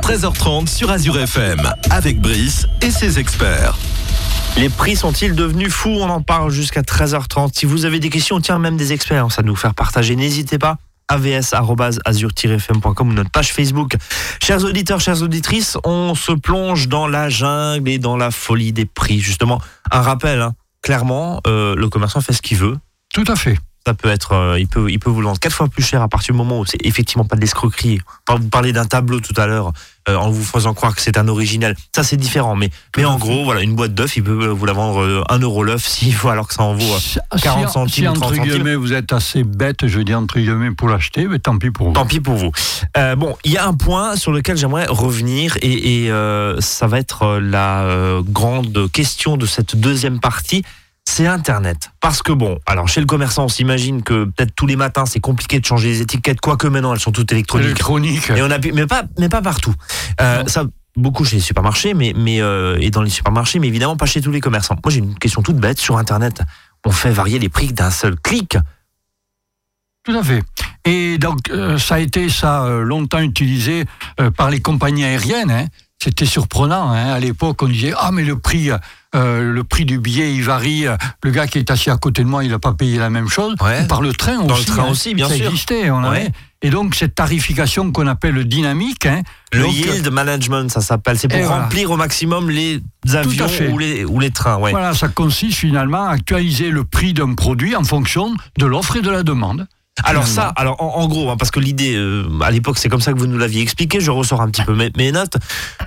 13h30 0.09 0.67
sur 0.67 0.89
Azure 0.89 1.19
FM. 1.19 1.61
Avec 1.91 2.19
Brice 2.19 2.65
et 2.81 2.89
ses 2.89 3.19
experts. 3.19 3.77
Les 4.57 4.67
prix 4.67 4.95
sont-ils 4.95 5.35
devenus 5.35 5.71
fous? 5.71 5.99
On 6.01 6.09
en 6.09 6.23
parle 6.23 6.49
jusqu'à 6.49 6.81
13h30. 6.81 7.51
Si 7.53 7.67
vous 7.67 7.85
avez 7.85 7.99
des 7.99 8.09
questions, 8.09 8.41
tiens, 8.41 8.57
même 8.57 8.75
des 8.75 8.91
experts, 8.91 9.31
ça 9.31 9.43
nous 9.43 9.55
faire 9.55 9.75
partager. 9.75 10.15
N'hésitez 10.15 10.57
pas 10.57 10.77
avs.azur-fm.com 11.09 13.07
ou 13.07 13.13
notre 13.13 13.29
page 13.29 13.53
Facebook. 13.53 13.97
Chers 14.41 14.63
auditeurs, 14.63 14.99
chères 14.99 15.21
auditrices, 15.21 15.77
on 15.83 16.15
se 16.15 16.31
plonge 16.31 16.87
dans 16.87 17.05
la 17.05 17.29
jungle 17.29 17.87
et 17.87 17.99
dans 17.99 18.17
la 18.17 18.31
folie 18.31 18.73
des 18.73 18.85
prix. 18.85 19.19
Justement, 19.19 19.61
un 19.91 20.01
rappel, 20.01 20.41
hein, 20.41 20.55
clairement, 20.81 21.39
euh, 21.45 21.75
le 21.75 21.87
commerçant 21.87 22.21
fait 22.21 22.33
ce 22.33 22.41
qu'il 22.41 22.57
veut. 22.57 22.79
Tout 23.13 23.25
à 23.27 23.35
fait. 23.35 23.59
Ça 23.85 23.93
peut 23.93 24.09
être, 24.09 24.33
euh, 24.33 24.59
il 24.59 24.67
peut, 24.67 24.91
il 24.91 24.99
peut 24.99 25.09
vous 25.09 25.21
le 25.21 25.27
vendre 25.27 25.39
quatre 25.39 25.55
fois 25.55 25.67
plus 25.67 25.83
cher 25.83 26.01
à 26.01 26.07
partir 26.07 26.33
du 26.33 26.37
moment 26.37 26.59
où 26.59 26.65
c'est 26.65 26.85
effectivement 26.85 27.25
pas 27.25 27.35
de 27.35 27.41
l'escroquerie. 27.41 27.99
Vous 28.27 28.49
parlez 28.49 28.73
d'un 28.73 28.85
tableau 28.85 29.19
tout 29.19 29.33
à 29.37 29.47
l'heure 29.47 29.71
euh, 30.09 30.17
en 30.17 30.29
vous 30.29 30.43
faisant 30.43 30.73
croire 30.73 30.95
que 30.95 31.01
c'est 31.01 31.17
un 31.17 31.27
original. 31.27 31.75
Ça 31.95 32.03
c'est 32.03 32.17
différent, 32.17 32.55
mais 32.55 32.69
mais 32.97 33.05
en 33.05 33.17
gros 33.17 33.43
voilà 33.43 33.61
une 33.61 33.75
boîte 33.75 33.93
d'œufs, 33.93 34.17
il 34.17 34.23
peut 34.23 34.47
vous 34.47 34.65
la 34.65 34.73
vendre 34.73 35.01
euh, 35.03 35.23
1 35.29 35.39
euro 35.39 35.63
l'œuf 35.63 35.85
s'il 35.85 36.13
faut 36.13 36.29
alors 36.29 36.47
que 36.47 36.53
ça 36.53 36.63
en 36.63 36.73
vaut. 36.73 36.93
euh, 36.93 36.99
Si- 36.99 37.19
40 37.41 37.67
si, 37.67 37.73
centimes 37.73 37.91
si, 37.93 38.01
ou 38.01 38.13
30 38.13 38.17
entre 38.17 38.35
centimes. 38.35 38.51
guillemets, 38.53 38.75
vous 38.75 38.93
êtes 38.93 39.13
assez 39.13 39.43
bête, 39.43 39.87
je 39.87 39.99
dis 40.01 40.13
entre 40.13 40.39
guillemets, 40.39 40.71
pour 40.71 40.89
l'acheter, 40.89 41.25
mais 41.27 41.39
tant 41.39 41.57
pis 41.57 41.71
pour 41.71 41.87
vous. 41.87 41.93
Tant 41.93 42.05
pis 42.05 42.19
pour 42.19 42.35
vous. 42.35 42.51
Euh, 42.97 43.15
bon, 43.15 43.35
il 43.45 43.51
y 43.51 43.57
a 43.57 43.65
un 43.67 43.73
point 43.73 44.15
sur 44.15 44.31
lequel 44.31 44.57
j'aimerais 44.57 44.85
revenir 44.87 45.57
et, 45.61 46.05
et, 46.05 46.11
euh, 46.11 46.59
ça 46.59 46.87
va 46.87 46.99
être 46.99 47.23
euh, 47.23 47.39
la 47.39 47.83
euh, 47.83 48.21
grande 48.25 48.89
question 48.91 49.37
de 49.37 49.45
cette 49.45 49.75
deuxième 49.75 50.19
partie. 50.19 50.63
C'est 51.09 51.25
Internet. 51.25 51.89
Parce 52.01 52.21
que 52.21 52.31
bon, 52.31 52.59
alors 52.67 52.87
chez 52.87 52.99
le 52.99 53.07
commerçant, 53.07 53.45
on 53.45 53.49
s'imagine 53.49 54.03
que 54.03 54.25
peut-être 54.25 54.53
tous 54.55 54.67
les 54.67 54.75
matins 54.75 55.07
c'est 55.07 55.19
compliqué 55.19 55.59
de 55.59 55.65
changer 55.65 55.87
les 55.89 56.01
étiquettes, 56.01 56.39
quoique 56.39 56.67
maintenant 56.67 56.93
elles 56.93 56.99
sont 56.99 57.11
toutes 57.11 57.31
électroniques. 57.31 57.65
Électronique. 57.65 58.29
Et 58.29 58.43
on 58.43 58.51
appuie, 58.51 58.71
mais 58.71 58.85
pas, 58.85 59.03
mais 59.17 59.27
pas 59.27 59.41
partout. 59.41 59.73
Euh, 60.21 60.43
ça, 60.45 60.65
beaucoup 60.95 61.25
chez 61.25 61.37
les 61.37 61.41
supermarchés, 61.41 61.95
mais, 61.95 62.13
mais 62.15 62.41
euh, 62.41 62.77
et 62.79 62.91
dans 62.91 63.01
les 63.01 63.09
supermarchés, 63.09 63.57
mais 63.57 63.67
évidemment 63.67 63.97
pas 63.97 64.05
chez 64.05 64.21
tous 64.21 64.31
les 64.31 64.39
commerçants. 64.39 64.75
Moi, 64.83 64.91
j'ai 64.93 64.99
une 64.99 65.17
question 65.17 65.41
toute 65.41 65.57
bête 65.57 65.79
sur 65.79 65.97
Internet. 65.97 66.43
On 66.85 66.91
fait 66.91 67.11
varier 67.11 67.39
les 67.39 67.49
prix 67.49 67.73
d'un 67.73 67.89
seul 67.89 68.15
clic. 68.15 68.55
Tout 70.03 70.15
à 70.15 70.21
fait. 70.21 70.43
Et 70.85 71.17
donc, 71.17 71.49
euh, 71.49 71.79
ça 71.79 71.95
a 71.95 71.99
été 71.99 72.29
ça 72.29 72.69
longtemps 72.83 73.19
utilisé 73.19 73.85
par 74.37 74.51
les 74.51 74.61
compagnies 74.61 75.05
aériennes. 75.05 75.49
hein. 75.51 75.65
C'était 76.01 76.25
surprenant. 76.25 76.91
hein. 76.91 77.11
À 77.13 77.19
l'époque, 77.19 77.61
on 77.61 77.67
disait 77.67 77.93
ah 77.97 78.11
mais 78.13 78.23
le 78.23 78.37
prix, 78.39 78.69
euh, 79.15 79.51
le 79.51 79.63
prix 79.65 79.83
du 79.83 79.99
billet, 79.99 80.33
il 80.33 80.43
varie. 80.43 80.85
Le 81.23 81.31
gars 81.31 81.45
qui 81.45 81.57
est 81.57 81.69
assis 81.71 81.89
à 81.89 81.97
côté 81.97 82.23
de 82.23 82.27
moi, 82.29 82.43
il 82.45 82.51
n'a 82.51 82.59
pas 82.59 82.73
payé 82.73 82.97
la 82.97 83.09
même 83.09 83.27
chose. 83.27 83.55
Ouais. 83.61 83.85
Par 83.87 84.01
le 84.01 84.13
train 84.13 84.37
Dans 84.43 84.53
aussi. 84.55 84.65
le 84.65 84.71
train 84.75 84.83
hein. 84.85 84.89
aussi, 84.91 85.13
bien 85.13 85.27
ça 85.27 85.35
sûr. 85.35 85.47
existait. 85.47 85.91
On 85.91 86.01
Ouais. 86.03 86.07
avait. 86.07 86.31
Et 86.61 86.69
donc 86.69 86.95
cette 86.95 87.15
tarification 87.15 87.91
qu'on 87.91 88.07
appelle 88.07 88.43
dynamique. 88.45 89.05
hein, 89.07 89.21
Le 89.53 89.61
donc, 89.63 89.73
yield 89.73 90.09
management, 90.09 90.69
ça 90.71 90.79
s'appelle. 90.81 91.17
C'est 91.19 91.27
pour 91.27 91.39
voilà. 91.41 91.63
remplir 91.63 91.91
au 91.91 91.97
maximum 91.97 92.49
les 92.49 92.81
avions 93.13 93.47
ou 93.71 93.77
les, 93.77 94.05
ou 94.05 94.19
les 94.21 94.31
trains. 94.31 94.57
Ouais. 94.57 94.71
Voilà, 94.71 94.93
ça 94.93 95.09
consiste 95.09 95.57
finalement 95.57 96.05
à 96.05 96.11
actualiser 96.11 96.69
le 96.69 96.85
prix 96.85 97.13
d'un 97.13 97.33
produit 97.33 97.75
en 97.75 97.83
fonction 97.83 98.33
de 98.57 98.65
l'offre 98.65 98.95
et 98.97 99.01
de 99.01 99.09
la 99.09 99.23
demande. 99.23 99.67
Alors 100.03 100.27
ça, 100.27 100.53
alors 100.55 100.81
en, 100.81 101.01
en 101.01 101.07
gros, 101.07 101.29
hein, 101.29 101.37
parce 101.37 101.51
que 101.51 101.59
l'idée, 101.59 101.95
euh, 101.95 102.27
à 102.41 102.51
l'époque, 102.51 102.77
c'est 102.77 102.89
comme 102.89 103.01
ça 103.01 103.13
que 103.13 103.19
vous 103.19 103.27
nous 103.27 103.37
l'aviez 103.37 103.61
expliqué. 103.61 103.99
Je 103.99 104.11
ressors 104.11 104.41
un 104.41 104.49
petit 104.49 104.63
peu 104.63 104.73
mes, 104.73 104.91
mes 104.97 105.11
notes. 105.11 105.37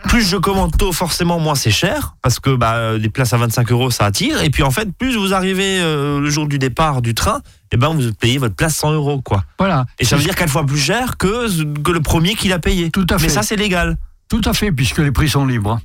Plus 0.05 0.23
je 0.27 0.37
commande 0.37 0.77
tôt, 0.77 0.93
forcément, 0.93 1.39
moins 1.39 1.55
c'est 1.55 1.71
cher, 1.71 2.15
parce 2.23 2.39
que 2.41 2.55
bah, 2.55 2.99
des 2.99 3.09
places 3.09 3.33
à 3.33 3.37
25 3.39 3.71
euros, 3.73 3.91
ça 3.91 4.05
attire. 4.07 4.43
Et 4.43 4.51
puis 4.51 4.63
en 4.63 4.71
fait, 4.71 4.89
plus 4.97 5.17
vous 5.17 5.35
arrivez 5.35 5.81
euh, 5.81 6.21
le 6.21 6.31
jour 6.31 6.47
du 6.47 6.59
départ 6.59 7.03
du 7.03 7.15
train, 7.15 7.41
et 7.73 7.77
ben 7.77 7.89
vous 7.89 8.13
payez 8.13 8.39
votre 8.39 8.55
place 8.55 8.77
100 8.77 8.93
euros, 8.93 9.23
quoi. 9.23 9.45
Voilà. 9.59 9.87
Et 9.99 10.05
ça 10.05 10.17
veut 10.17 10.23
dire 10.23 10.35
quatre 10.35 10.51
fois 10.51 10.67
plus 10.67 10.79
cher 10.79 11.17
que, 11.17 11.49
que 11.83 11.91
le 11.91 12.01
premier 12.01 12.35
qui 12.35 12.49
l'a 12.49 12.59
payé. 12.59 12.91
Tout 12.91 13.07
à 13.11 13.15
Mais 13.15 13.21
fait. 13.21 13.29
ça, 13.31 13.43
c'est 13.43 13.57
légal. 13.57 13.97
Tout 14.29 14.43
à 14.45 14.53
fait, 14.53 14.73
puisque 14.73 14.99
les 14.99 15.11
prix 15.13 15.29
sont 15.29 15.47
libres. 15.47 15.81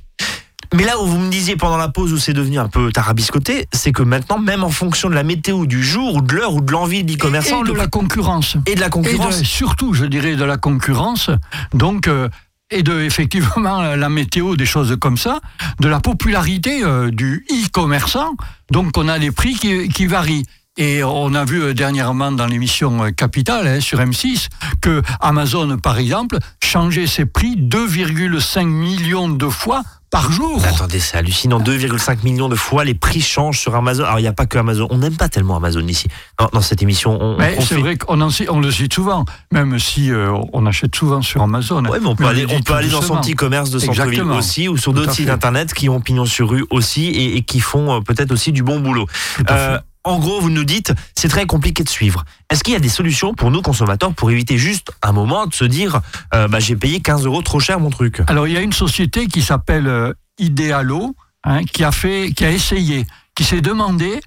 Mais 0.74 0.84
là 0.84 1.00
où 1.00 1.06
vous 1.06 1.18
me 1.18 1.30
disiez 1.30 1.56
pendant 1.56 1.76
la 1.78 1.88
pause 1.88 2.12
où 2.12 2.18
c'est 2.18 2.32
devenu 2.34 2.58
un 2.58 2.68
peu 2.68 2.92
tarabiscoté, 2.92 3.66
c'est 3.72 3.92
que 3.92 4.02
maintenant, 4.02 4.38
même 4.38 4.64
en 4.64 4.70
fonction 4.70 5.08
de 5.08 5.14
la 5.14 5.22
météo 5.22 5.64
du 5.66 5.82
jour 5.82 6.16
ou 6.16 6.20
de 6.20 6.34
l'heure 6.34 6.54
ou 6.54 6.60
de 6.60 6.70
l'envie 6.72 7.04
de 7.04 7.12
l'e-commerçant 7.12 7.60
et 7.64 7.68
de 7.68 7.72
le- 7.72 7.78
la 7.78 7.86
concurrence. 7.88 8.56
et 8.66 8.74
de 8.74 8.80
la 8.80 8.86
Et 8.88 8.90
concurrence. 8.90 9.38
de- 9.40 9.44
surtout, 9.44 9.94
je 9.94 10.04
dirais, 10.04 10.36
de 10.36 10.44
la 10.44 10.56
concurrence. 10.58 11.30
Donc, 11.72 12.06
euh, 12.06 12.28
et 12.70 12.82
de 12.82 13.00
effectivement 13.00 13.80
la 13.96 14.08
météo, 14.10 14.56
des 14.56 14.66
choses 14.66 14.94
comme 15.00 15.16
ça, 15.16 15.40
de 15.80 15.88
la 15.88 16.00
popularité 16.00 16.84
euh, 16.84 17.10
du 17.10 17.46
e-commerçant. 17.50 18.32
Donc, 18.70 18.96
on 18.98 19.08
a 19.08 19.18
des 19.18 19.30
prix 19.30 19.54
qui, 19.54 19.88
qui 19.88 20.06
varient. 20.06 20.44
Et 20.80 21.02
on 21.02 21.34
a 21.34 21.44
vu 21.44 21.60
euh, 21.62 21.74
dernièrement 21.74 22.30
dans 22.30 22.46
l'émission 22.46 23.02
euh, 23.04 23.10
Capital 23.10 23.66
hein, 23.66 23.80
sur 23.80 23.98
M6 24.00 24.48
que 24.80 25.02
Amazon, 25.20 25.76
par 25.78 25.98
exemple, 25.98 26.38
changeait 26.62 27.06
ses 27.08 27.24
prix 27.24 27.56
2,5 27.56 28.66
millions 28.66 29.28
de 29.28 29.48
fois 29.48 29.82
par 30.10 30.32
jour. 30.32 30.62
Attendez, 30.64 30.98
c'est 31.00 31.16
hallucinant. 31.16 31.60
2,5 31.60 32.24
millions 32.24 32.48
de 32.48 32.56
fois 32.56 32.84
les 32.84 32.94
prix 32.94 33.20
changent 33.20 33.58
sur 33.60 33.74
Amazon. 33.74 34.04
Alors, 34.04 34.18
il 34.18 34.22
n'y 34.22 34.28
a 34.28 34.32
pas 34.32 34.46
que 34.46 34.58
Amazon. 34.58 34.86
On 34.90 34.98
n'aime 34.98 35.16
pas 35.16 35.28
tellement 35.28 35.56
Amazon 35.56 35.86
ici. 35.86 36.08
Dans, 36.38 36.48
dans 36.52 36.60
cette 36.62 36.82
émission, 36.82 37.18
on, 37.20 37.36
Mais 37.38 37.56
c'est 37.58 37.74
fait- 37.74 37.80
vrai 37.80 37.96
qu'on 37.96 38.20
on 38.20 38.60
le 38.60 38.70
cite 38.70 38.92
souvent, 38.94 39.24
même 39.52 39.78
si 39.78 40.10
euh, 40.10 40.32
on 40.52 40.66
achète 40.66 40.94
souvent 40.96 41.20
sur 41.22 41.42
Amazon. 41.42 41.84
Ouais, 41.84 41.98
mais 42.00 42.06
on 42.08 42.16
peut 42.16 42.24
le 42.24 42.28
aller, 42.30 42.46
dit 42.46 42.54
on 42.54 42.58
tout 42.58 42.64
peut 42.64 42.74
aller 42.74 42.88
dans 42.88 43.02
son 43.02 43.16
petit 43.16 43.34
commerce 43.34 43.70
de 43.70 43.78
centre-ville 43.78 44.22
aussi, 44.22 44.68
ou 44.68 44.76
sur 44.76 44.92
d'autres 44.92 45.12
sites 45.14 45.28
internet 45.30 45.74
qui 45.74 45.88
ont 45.88 46.00
pignon 46.00 46.24
sur 46.24 46.48
rue 46.50 46.64
aussi 46.70 47.06
et, 47.06 47.36
et 47.36 47.42
qui 47.42 47.60
font 47.60 47.96
euh, 47.96 48.00
peut-être 48.00 48.32
aussi 48.32 48.52
du 48.52 48.62
bon 48.62 48.80
boulot. 48.80 49.06
à 49.46 49.52
Euh, 49.52 49.78
en 50.08 50.18
gros, 50.18 50.40
vous 50.40 50.50
nous 50.50 50.64
dites, 50.64 50.92
c'est 51.14 51.28
très 51.28 51.46
compliqué 51.46 51.84
de 51.84 51.88
suivre. 51.88 52.24
Est-ce 52.50 52.64
qu'il 52.64 52.72
y 52.72 52.76
a 52.76 52.80
des 52.80 52.88
solutions 52.88 53.34
pour 53.34 53.50
nous 53.50 53.62
consommateurs 53.62 54.14
pour 54.14 54.30
éviter 54.30 54.58
juste 54.58 54.90
un 55.02 55.12
moment 55.12 55.46
de 55.46 55.54
se 55.54 55.64
dire, 55.64 56.00
euh, 56.34 56.48
bah, 56.48 56.60
j'ai 56.60 56.76
payé 56.76 57.00
15 57.00 57.24
euros 57.26 57.42
trop 57.42 57.60
cher 57.60 57.78
mon 57.80 57.90
truc? 57.90 58.22
Alors, 58.26 58.46
il 58.48 58.54
y 58.54 58.56
a 58.56 58.60
une 58.60 58.72
société 58.72 59.26
qui 59.26 59.42
s'appelle 59.42 59.86
euh, 59.86 60.12
Idealo, 60.38 61.14
hein, 61.44 61.64
qui 61.64 61.84
a 61.84 61.92
fait, 61.92 62.32
qui 62.34 62.44
a 62.44 62.50
essayé, 62.50 63.06
qui 63.34 63.44
s'est 63.44 63.60
demandé 63.60 64.20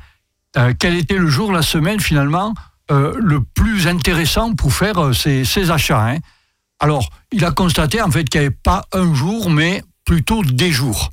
euh, 0.57 0.73
quel 0.77 0.95
était 0.95 1.17
le 1.17 1.27
jour, 1.27 1.51
la 1.51 1.61
semaine 1.61 1.99
finalement, 1.99 2.53
le 2.89 3.39
plus 3.41 3.87
intéressant 3.87 4.53
pour 4.53 4.73
faire 4.73 5.15
ses, 5.15 5.45
ses 5.45 5.71
achats. 5.71 6.09
hein. 6.11 6.17
Alors, 6.81 7.09
il 7.31 7.45
a 7.45 7.51
constaté 7.51 8.01
en 8.01 8.11
fait 8.11 8.27
qu'il 8.27 8.41
n'y 8.41 8.47
avait 8.47 8.55
pas 8.63 8.83
un 8.91 9.13
jour, 9.13 9.49
mais 9.49 9.81
plutôt 10.03 10.43
des 10.43 10.71
jours. 10.71 11.09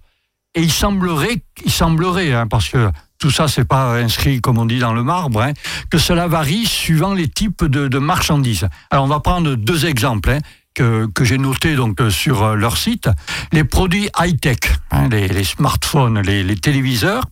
Et 0.56 0.62
il 0.62 0.72
semblerait, 0.72 1.44
il 1.64 1.70
semblerait, 1.70 2.32
hein, 2.32 2.48
parce 2.48 2.68
que 2.68 2.90
tout 3.18 3.30
ça 3.30 3.48
c'est 3.48 3.64
pas 3.64 3.96
inscrit 3.96 4.40
comme 4.40 4.58
on 4.58 4.66
dit 4.66 4.78
dans 4.78 4.92
le 4.92 5.02
marbre, 5.02 5.42
hein, 5.42 5.52
que 5.90 5.98
cela 5.98 6.28
varie 6.28 6.66
suivant 6.66 7.14
les 7.14 7.28
types 7.28 7.64
de, 7.64 7.98
marchandises. 7.98 8.68
Alors 8.90 9.04
on 9.04 9.08
va 9.08 9.20
prendre 9.20 9.54
deux 9.54 9.86
exemples 9.86 10.30
hein, 10.30 10.38
que, 10.74 11.24
j'ai 11.24 11.38
notés 11.38 11.74
donc 11.74 12.00
euh, 12.00 12.10
sur 12.10 12.42
euh, 12.42 12.54
leur 12.54 12.76
site. 12.76 13.08
Les 13.52 13.64
produits 13.64 14.08
high-tech, 14.18 14.58
hein, 14.92 15.08
les, 15.08 15.26
les 15.28 15.44
smartphones, 15.44 16.20
les, 16.20 16.44
les 16.44 16.56
téléviseurs, 16.56 17.24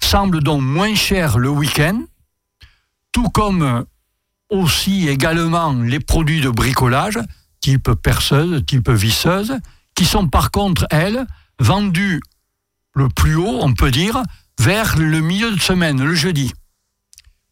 semblent 0.00 0.42
donc 0.42 0.62
moins 0.62 0.94
chers 0.94 1.38
le 1.38 1.48
week-end, 1.48 2.02
tout 3.12 3.28
comme 3.28 3.62
euh, 3.62 3.82
aussi 4.50 5.08
également 5.08 5.72
les 5.72 6.00
produits 6.00 6.40
de 6.40 6.50
bricolage, 6.50 7.18
type 7.60 7.92
perceuse, 7.92 8.64
type 8.66 8.90
visseuse, 8.90 9.54
qui 9.94 10.04
sont 10.04 10.26
par 10.26 10.50
contre, 10.50 10.86
elles, 10.90 11.26
vendus 11.60 12.20
le 12.94 13.08
plus 13.08 13.36
haut, 13.36 13.58
on 13.60 13.74
peut 13.74 13.90
dire, 13.90 14.22
vers 14.58 14.96
le 14.98 15.20
milieu 15.20 15.52
de 15.52 15.60
semaine, 15.60 16.02
le 16.02 16.14
jeudi. 16.14 16.52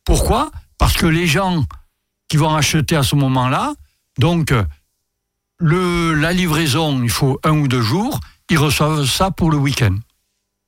Pourquoi? 0.05 0.51
Parce 0.79 0.95
que 0.95 1.07
les 1.07 1.27
gens 1.27 1.65
qui 2.29 2.37
vont 2.37 2.55
acheter 2.55 2.97
à 2.97 3.03
ce 3.03 3.17
moment-là, 3.17 3.75
donc 4.19 4.53
le, 5.59 6.15
la 6.15 6.33
livraison, 6.33 7.03
il 7.03 7.11
faut 7.11 7.39
un 7.45 7.53
ou 7.53 7.69
deux 7.69 7.83
jours, 7.83 8.21
ils 8.51 8.59
reçoivent 8.59 9.05
ça 9.05 9.31
pour 9.31 9.51
le 9.51 9.57
week-end. 9.57 9.97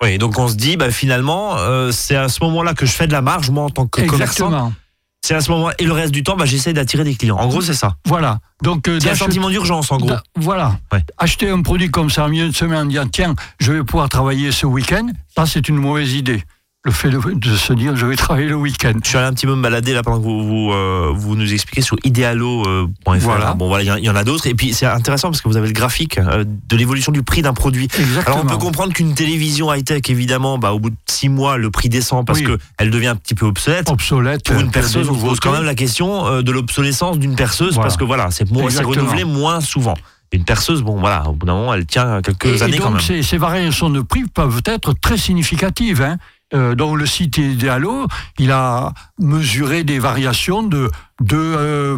Oui, 0.03 0.19
donc 0.19 0.39
on 0.39 0.49
se 0.49 0.55
dit, 0.55 0.77
bah, 0.77 0.91
finalement, 0.91 1.57
euh, 1.57 1.91
c'est 1.91 2.17
à 2.17 2.29
ce 2.29 2.43
moment-là 2.45 2.75
que 2.75 2.87
je 2.87 2.93
fais 2.93 3.07
de 3.07 3.13
la 3.13 3.23
marge, 3.23 3.51
moi, 3.51 3.65
en 3.65 3.71
tant 3.71 3.87
que 3.87 4.03
commerçant. 4.03 4.73
C'est 5.23 5.35
à 5.35 5.41
ce 5.41 5.51
moment 5.51 5.71
Et 5.79 5.85
le 5.85 5.93
reste 5.93 6.13
du 6.13 6.23
temps, 6.23 6.37
bah, 6.37 6.47
j'essaie 6.47 6.73
d'attirer 6.73 7.05
des 7.05 7.15
clients. 7.15 7.37
En 7.37 7.49
gros, 7.49 7.61
c'est 7.61 7.75
ça. 7.75 7.97
Voilà. 8.07 8.39
Donc, 8.63 8.89
euh, 8.89 8.99
C'est 9.01 9.11
un 9.11 9.15
sentiment 9.15 9.51
d'urgence, 9.51 9.91
en 9.93 9.99
gros. 9.99 10.09
Da- 10.09 10.23
Voilà. 10.37 10.79
Ouais. 10.93 11.05
Acheter 11.19 11.51
un 11.51 11.61
produit 11.63 11.91
comme 11.91 12.09
ça 12.11 12.25
en 12.25 12.29
milieu 12.29 12.49
de 12.49 12.55
semaine 12.55 12.79
en 12.79 12.87
disant 12.87 13.07
tiens, 13.11 13.35
je 13.61 13.73
vais 13.73 13.85
pouvoir 13.85 14.09
travailler 14.09 14.53
ce 14.53 14.67
week-end, 14.67 15.09
ça 15.37 15.45
c'est 15.47 15.69
une 15.69 15.77
mauvaise 15.77 16.15
idée. 16.15 16.43
Le 16.89 16.95
fait 16.95 17.11
de, 17.11 17.19
de 17.35 17.57
se 17.57 17.73
dire 17.73 17.95
je 17.97 18.07
vais 18.07 18.17
travailler 18.17 18.49
le 18.49 18.55
week-end. 18.57 18.93
Je 19.03 19.09
suis 19.09 19.19
allé 19.19 19.27
un 19.27 19.33
petit 19.33 19.47
peu 19.47 19.55
me 19.55 19.63
balader 19.63 19.93
là 19.95 20.03
pendant 20.03 20.19
que 20.19 20.23
vous, 20.25 20.43
vous, 20.47 20.73
euh, 20.73 21.13
vous 21.15 21.37
nous 21.37 21.53
expliquez 21.53 21.83
sur 21.83 21.97
idealo.fr. 22.05 22.89
Voilà. 23.21 23.55
Bon 23.55 23.69
voilà, 23.69 23.85
il 23.85 23.87
y 23.87 23.91
en- 23.93 23.97
il 23.97 24.05
y, 24.05 24.11
en 24.11 24.17
a 24.17 24.25
d'autres. 24.25 24.47
Et 24.47 24.55
puis 24.55 24.73
c'est 24.75 24.87
intéressant 24.87 25.29
parce 25.31 25.41
que 25.43 25.49
vous 25.49 25.57
avez 25.57 25.67
le 25.69 25.73
graphique 25.73 26.19
euh, 26.19 26.45
de 26.47 26.77
l'évolution 26.77 27.13
du 27.13 27.23
prix 27.23 27.43
d'un 27.43 27.55
produit. 27.55 27.85
Exactement. 27.99 28.37
Alors 28.37 28.45
on 28.45 28.49
peut 28.49 28.57
comprendre 28.59 28.93
qu'une 28.93 29.15
télévision 29.15 29.73
high-tech, 29.73 30.03
évidemment, 30.09 30.59
bah, 30.59 30.73
au 30.73 30.79
bout 30.79 30.91
de 30.91 30.97
six 31.07 31.29
mois, 31.29 31.57
le 31.57 31.71
prix 31.71 31.89
descend 31.89 32.27
parce 32.27 32.39
Oui. 32.41 32.45
que 32.47 32.59
elle 32.79 32.91
devient 32.91 33.09
un 33.09 33.17
petit 33.17 33.35
peu 33.35 33.47
obsolète. 33.47 33.91
obsolète. 33.91 34.45
Pour 34.45 34.57
euh, 34.57 34.61
une 34.61 34.71
perceuse, 34.71 35.09
on 35.09 35.15
se 35.19 35.25
pose 35.25 35.41
quand 35.41 35.53
même 35.53 35.65
la 35.65 35.75
question 35.75 36.27
euh, 36.27 36.43
de 36.43 36.53
l'obsolescence 36.53 37.19
d'une 37.19 37.35
perceuse 37.37 37.75
Voilà. 37.75 37.83
parce 37.89 37.97
que 37.97 38.05
voilà, 38.05 38.31
c'est 38.31 38.49
renouvelé 38.49 39.25
moins 39.25 39.61
souvent. 39.61 39.95
Une 40.31 40.45
perceuse, 40.45 40.83
bon 40.83 40.99
voilà, 41.01 41.27
au 41.27 41.33
bout 41.33 41.47
d'un 41.47 41.55
moment, 41.55 41.73
elle 41.73 41.87
tient 41.87 42.21
quelques 42.21 42.61
Et, 42.61 42.63
années 42.63 42.77
quand 42.77 42.91
donc 42.91 42.95
même. 42.97 43.01
ces, 43.03 43.23
ces 43.23 43.39
variations 43.39 43.89
de 43.89 44.03
prix 44.03 44.25
peuvent 44.25 44.61
être 44.67 44.93
très 44.93 45.17
significatives. 45.17 46.03
Hein. 46.03 46.19
Euh, 46.55 46.75
le 46.97 47.05
site 47.07 47.37
Idealo, 47.39 48.07
il 48.39 48.51
a 48.53 48.93
mesuré 49.19 49.85
des 49.85 49.99
variations 49.99 50.63
de 50.63 50.91
2% 51.23 51.57
euh, 51.63 51.97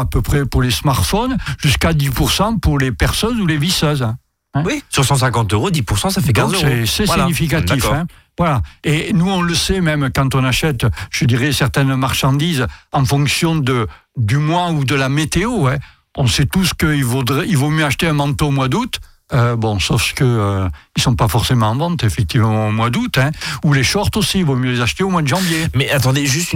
à 0.00 0.04
peu 0.04 0.20
près 0.20 0.44
pour 0.44 0.62
les 0.62 0.70
smartphones 0.70 1.36
jusqu'à 1.62 1.92
10% 1.92 2.60
pour 2.60 2.78
les 2.78 2.92
perceuses 2.92 3.40
ou 3.40 3.46
les 3.46 3.56
visseuses. 3.56 4.02
hein. 4.02 4.16
Oui, 4.64 4.82
sur 4.90 5.04
150 5.04 5.52
euros, 5.52 5.70
10%, 5.70 6.10
ça 6.10 6.20
fait 6.22 6.32
15 6.32 6.52
Donc 6.52 6.62
euros. 6.64 6.86
c'est 6.86 7.04
Voilà. 7.04 7.24
significatif. 7.24 7.84
Hein. 7.86 8.06
Voilà. 8.38 8.62
Et 8.84 9.12
nous, 9.12 9.28
on 9.30 9.42
le 9.42 9.54
sait 9.54 9.80
même 9.82 10.10
quand 10.14 10.34
on 10.34 10.44
achète, 10.44 10.86
je 11.10 11.24
dirais, 11.26 11.52
certaines 11.52 11.94
marchandises 11.96 12.66
en 12.92 13.04
fonction 13.04 13.56
de, 13.56 13.86
du 14.16 14.38
mois 14.38 14.70
ou 14.70 14.84
de 14.84 14.94
la 14.94 15.08
météo. 15.10 15.66
hein. 15.68 15.76
On 16.16 16.26
sait 16.26 16.46
tous 16.46 16.72
qu'il 16.72 17.04
vaut 17.04 17.70
mieux 17.70 17.84
acheter 17.84 18.08
un 18.08 18.14
manteau 18.14 18.46
au 18.48 18.50
mois 18.50 18.68
d'août. 18.68 18.98
Euh, 19.32 19.56
bon, 19.56 19.80
sauf 19.80 20.14
que 20.14 20.24
euh, 20.24 20.68
ils 20.96 21.02
sont 21.02 21.16
pas 21.16 21.26
forcément 21.26 21.70
en 21.70 21.76
vente 21.76 22.04
effectivement 22.04 22.68
au 22.68 22.70
mois 22.70 22.90
d'août, 22.90 23.18
hein. 23.18 23.32
ou 23.64 23.72
les 23.72 23.82
shorts 23.82 24.10
aussi, 24.14 24.38
il 24.38 24.44
vaut 24.44 24.54
mieux 24.54 24.70
les 24.70 24.80
acheter 24.80 25.02
au 25.02 25.10
mois 25.10 25.22
de 25.22 25.26
janvier. 25.26 25.66
Mais 25.74 25.90
attendez, 25.90 26.26
juste 26.26 26.54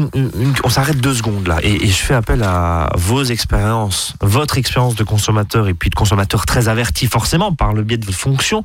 on 0.62 0.68
s'arrête 0.68 1.00
deux 1.00 1.14
secondes 1.14 1.48
là, 1.48 1.58
et, 1.62 1.84
je 1.84 1.92
fais 1.92 2.14
appel 2.14 2.44
à 2.44 2.90
vos 2.96 3.24
expériences, 3.24 4.14
votre 4.20 4.56
expérience 4.56 4.94
de 4.94 5.02
consommateur 5.02 5.66
et 5.66 5.74
puis 5.74 5.90
de 5.90 5.96
consommateur 5.96 6.46
très 6.46 6.68
averti 6.68 7.08
forcément 7.08 7.52
par 7.52 7.72
le 7.72 7.82
biais 7.82 7.98
de 7.98 8.06
votre 8.06 8.18
fonction, 8.18 8.62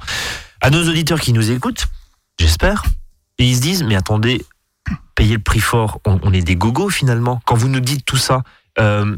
à 0.61 0.69
nos 0.69 0.87
auditeurs 0.87 1.19
qui 1.19 1.33
nous 1.33 1.49
écoutent, 1.49 1.87
j'espère, 2.39 2.83
et 3.39 3.45
ils 3.45 3.55
se 3.55 3.61
disent 3.61 3.83
mais 3.83 3.95
attendez, 3.95 4.45
payer 5.15 5.33
le 5.33 5.41
prix 5.41 5.59
fort, 5.59 5.99
on, 6.05 6.19
on 6.21 6.31
est 6.31 6.43
des 6.43 6.55
gogos 6.55 6.89
finalement. 6.89 7.41
Quand 7.45 7.55
vous 7.55 7.69
nous 7.69 7.79
dites 7.79 8.05
tout 8.05 8.17
ça, 8.17 8.43
euh, 8.79 9.15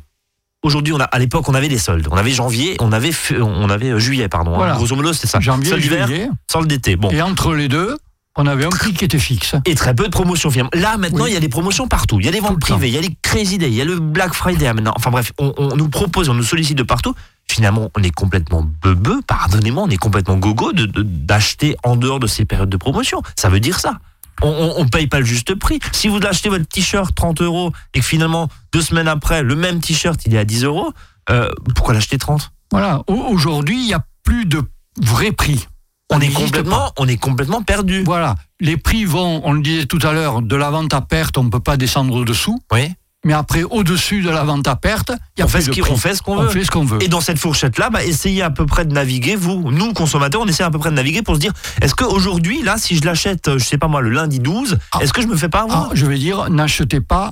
aujourd'hui 0.68 0.94
on 0.94 1.00
a, 1.00 1.06
à 1.06 1.20
l'époque 1.20 1.50
on 1.50 1.54
avait 1.56 1.70
des 1.70 1.78
soldes, 1.80 2.08
on 2.12 2.16
avait 2.18 2.32
janvier, 2.32 2.76
on 2.80 2.92
avait 2.92 3.12
on 3.42 3.70
avait 3.70 3.90
euh, 3.92 4.00
juillet 4.00 4.28
pardon, 4.30 4.54
hein. 4.54 4.58
Voilà. 4.58 4.76
grosso 4.76 4.96
modo 4.96 5.12
c'était 5.14 5.28
ça, 5.28 5.40
Janvier, 5.40 5.70
solde 5.72 5.82
d'hiver, 5.82 6.08
juillet. 6.08 6.30
solde 6.52 6.68
d'été, 6.68 6.96
bon. 6.96 7.10
Et 7.10 7.22
entre 7.22 7.54
les 7.56 7.68
deux, 7.68 7.98
on 8.40 8.46
avait 8.46 8.66
un 8.66 8.70
prix 8.70 8.94
qui 8.94 9.04
était 9.04 9.18
fixe. 9.18 9.56
Et 9.66 9.74
très 9.74 9.96
peu 9.96 10.04
de 10.04 10.10
promotions 10.12 10.52
finalement. 10.52 10.70
Là 10.76 10.98
maintenant, 10.98 11.24
Oui. 11.24 11.32
il 11.32 11.34
y 11.34 11.38
a 11.38 11.40
des 11.40 11.50
promotions 11.50 11.88
partout. 11.88 12.20
Il 12.20 12.26
y 12.28 12.30
a 12.30 12.32
des 12.32 12.40
ventes 12.40 12.60
privées, 12.60 12.88
il 12.88 12.94
y 12.94 12.98
a 12.98 13.02
les 13.02 13.18
Crazy 13.24 13.58
Day, 13.58 13.68
il 13.70 13.74
y 13.74 13.82
a 13.82 13.86
le 13.86 13.98
Black 14.00 14.34
Friday 14.36 14.72
maintenant. 14.74 14.94
Enfin 14.96 15.10
bref, 15.10 15.32
on, 15.40 15.54
on 15.58 15.76
nous 15.76 15.90
propose, 15.90 16.30
on 16.30 16.36
nous 16.36 16.44
sollicite 16.44 16.78
de 16.78 16.84
partout. 16.84 17.16
Finalement, 17.50 17.90
on 17.98 18.04
est 18.04 18.12
complètement 18.12 18.64
beubeux, 18.84 19.22
pardonnez-moi, 19.26 19.84
on 19.84 19.90
est 19.90 19.98
complètement 19.98 20.36
gogo 20.38 20.72
de- 20.74 20.86
de- 20.86 21.02
d'acheter 21.02 21.78
en 21.84 21.96
dehors 21.96 22.20
de 22.20 22.28
ces 22.28 22.46
périodes 22.46 22.70
de 22.70 22.78
promotion. 22.78 23.24
Ça 23.36 23.50
veut 23.50 23.60
dire 23.62 23.80
ça. 23.80 23.98
On, 24.42 24.74
on 24.78 24.88
paye 24.88 25.08
pas 25.08 25.20
le 25.20 25.26
juste 25.26 25.56
prix. 25.56 25.80
Si 25.92 26.08
vous 26.08 26.20
achetez 26.26 26.50
votre 26.50 26.68
t-shirt 26.68 27.14
30 27.16 27.42
euros 27.42 27.72
et 27.94 28.00
que 28.02 28.06
finalement, 28.06 28.50
deux 28.74 28.82
semaines 28.82 29.08
après, 29.08 29.42
le 29.44 29.56
même 29.56 29.80
t-shirt, 29.80 30.20
il 30.26 30.36
est 30.36 30.38
à 30.40 30.46
10 30.46 30.64
euros, 30.64 30.92
euh, 31.30 31.50
pourquoi 31.76 31.94
l'acheter 31.94 32.18
30 32.18 32.52
Voilà. 32.72 33.02
Au- 33.08 33.14
Aujourd'hui, 33.14 33.78
il 33.80 33.86
n'y 33.88 33.94
a 33.94 34.06
plus 34.24 34.46
de 34.46 34.62
vrai 35.02 35.32
prix. 35.32 35.68
on 36.10 36.20
est, 36.22 36.30
complètement, 36.30 36.92
on 36.98 37.08
est 37.08 37.18
complètement 37.18 37.62
perdu. 37.64 38.04
Voilà, 38.06 38.36
les 38.62 38.78
prix 38.78 39.04
vont, 39.06 39.42
on 39.44 39.52
le 39.54 39.62
disait 39.62 39.86
tout 39.86 40.00
à 40.04 40.14
l'heure, 40.14 40.42
de 40.42 40.56
la 40.56 40.70
vente 40.70 40.94
à 40.94 41.02
perte, 41.02 41.38
on 41.38 41.44
ne 41.44 41.50
peut 41.50 41.60
pas 41.60 41.76
descendre 41.78 42.14
au-dessous, 42.16 42.58
Oui. 42.72 42.92
Mais 43.26 43.34
après, 43.34 43.64
au-dessus 43.64 44.22
de 44.22 44.30
la 44.30 44.44
vente 44.44 44.68
à 44.68 44.76
perte, 44.76 45.12
il 45.36 45.40
y 45.40 45.44
a 45.44 45.46
On 45.46 45.50
fait, 45.50 45.62
ce 45.62 45.72
on 45.92 45.98
fait 45.98 46.16
ce 46.16 46.22
qu'on 46.22 46.38
On 46.38 46.42
veut. 46.44 46.50
fait 46.50 46.64
ce 46.64 46.72
qu'on 46.72 46.86
veut. 46.86 47.02
Et 47.04 47.08
dans 47.08 47.20
cette 47.20 47.40
fourchette-là, 47.40 47.90
bah, 47.90 48.04
essayez 48.06 48.42
à 48.42 48.50
peu 48.50 48.66
près 48.66 48.86
de 48.86 48.94
naviguer, 48.94 49.36
vous, 49.36 49.72
nous, 49.72 49.92
consommateurs, 49.94 50.42
on 50.42 50.48
essaie 50.48 50.64
à 50.64 50.70
peu 50.72 50.80
près 50.80 50.92
de 50.92 50.96
naviguer 50.96 51.22
pour 51.24 51.36
se 51.36 51.40
dire, 51.40 51.52
est-ce 51.82 51.96
qu'aujourd'hui, 51.96 52.62
là, 52.62 52.78
si 52.78 52.96
je 52.96 53.04
l'achète, 53.04 53.48
euh, 53.48 53.58
je 53.58 53.66
sais 53.66 53.78
pas 53.78 53.88
moi, 53.88 54.02
le 54.02 54.10
lundi 54.12 54.40
12, 54.40 54.78
Ah. 54.94 55.00
est-ce 55.02 55.12
que 55.14 55.22
je 55.22 55.28
me 55.28 55.36
fais 55.36 55.50
pas 55.50 55.62
avoir 55.62 55.88
Ah, 55.90 55.90
je 55.94 56.06
vais 56.06 56.18
dire, 56.18 56.50
n'achetez 56.50 57.02
pas 57.02 57.32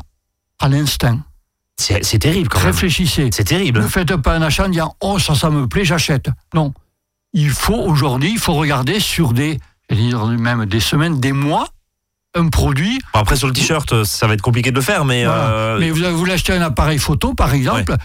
à 0.59 0.67
l'instinct. 0.69 1.19
C'est 1.77 2.19
terrible 2.19 2.47
quand 2.49 2.59
même. 2.59 2.67
Réfléchissez. 2.67 3.29
C'est 3.33 3.43
terrible. 3.43 3.81
Ne 3.81 3.87
faites 3.87 4.15
pas 4.15 4.33
un 4.35 4.41
achat 4.41 4.65
en 4.65 4.69
disant, 4.69 4.95
oh, 5.01 5.19
ça, 5.19 5.35
ça 5.35 5.49
me 5.49 5.67
plaît, 5.67 5.83
j'achète. 5.85 6.29
Non. 6.53 6.73
Il 7.33 7.49
faut, 7.49 7.75
aujourd'hui, 7.75 8.31
il 8.31 8.39
faut 8.39 8.53
regarder 8.53 9.01
sur 9.01 9.33
des, 9.33 9.59
même 9.91 10.65
des 10.65 10.79
semaines, 10.79 11.19
des 11.19 11.33
mois, 11.33 11.67
un 12.35 12.49
produit 12.49 12.99
Bon, 13.13 13.19
après, 13.21 13.35
sur 13.35 13.47
le 13.47 13.53
t-shirt, 13.53 13.91
euh, 13.93 14.03
ça 14.03 14.27
va 14.27 14.33
être 14.33 14.41
compliqué 14.41 14.69
de 14.71 14.75
le 14.75 14.81
faire, 14.81 15.05
mais... 15.05 15.25
Voilà. 15.25 15.49
euh, 15.49 15.79
Mais 15.79 15.89
vous, 15.89 16.03
vous 16.03 16.17
voulez 16.17 16.33
acheter 16.33 16.53
un 16.53 16.61
appareil 16.61 16.99
photo, 16.99 17.33
par 17.33 17.53
exemple, 17.53 17.95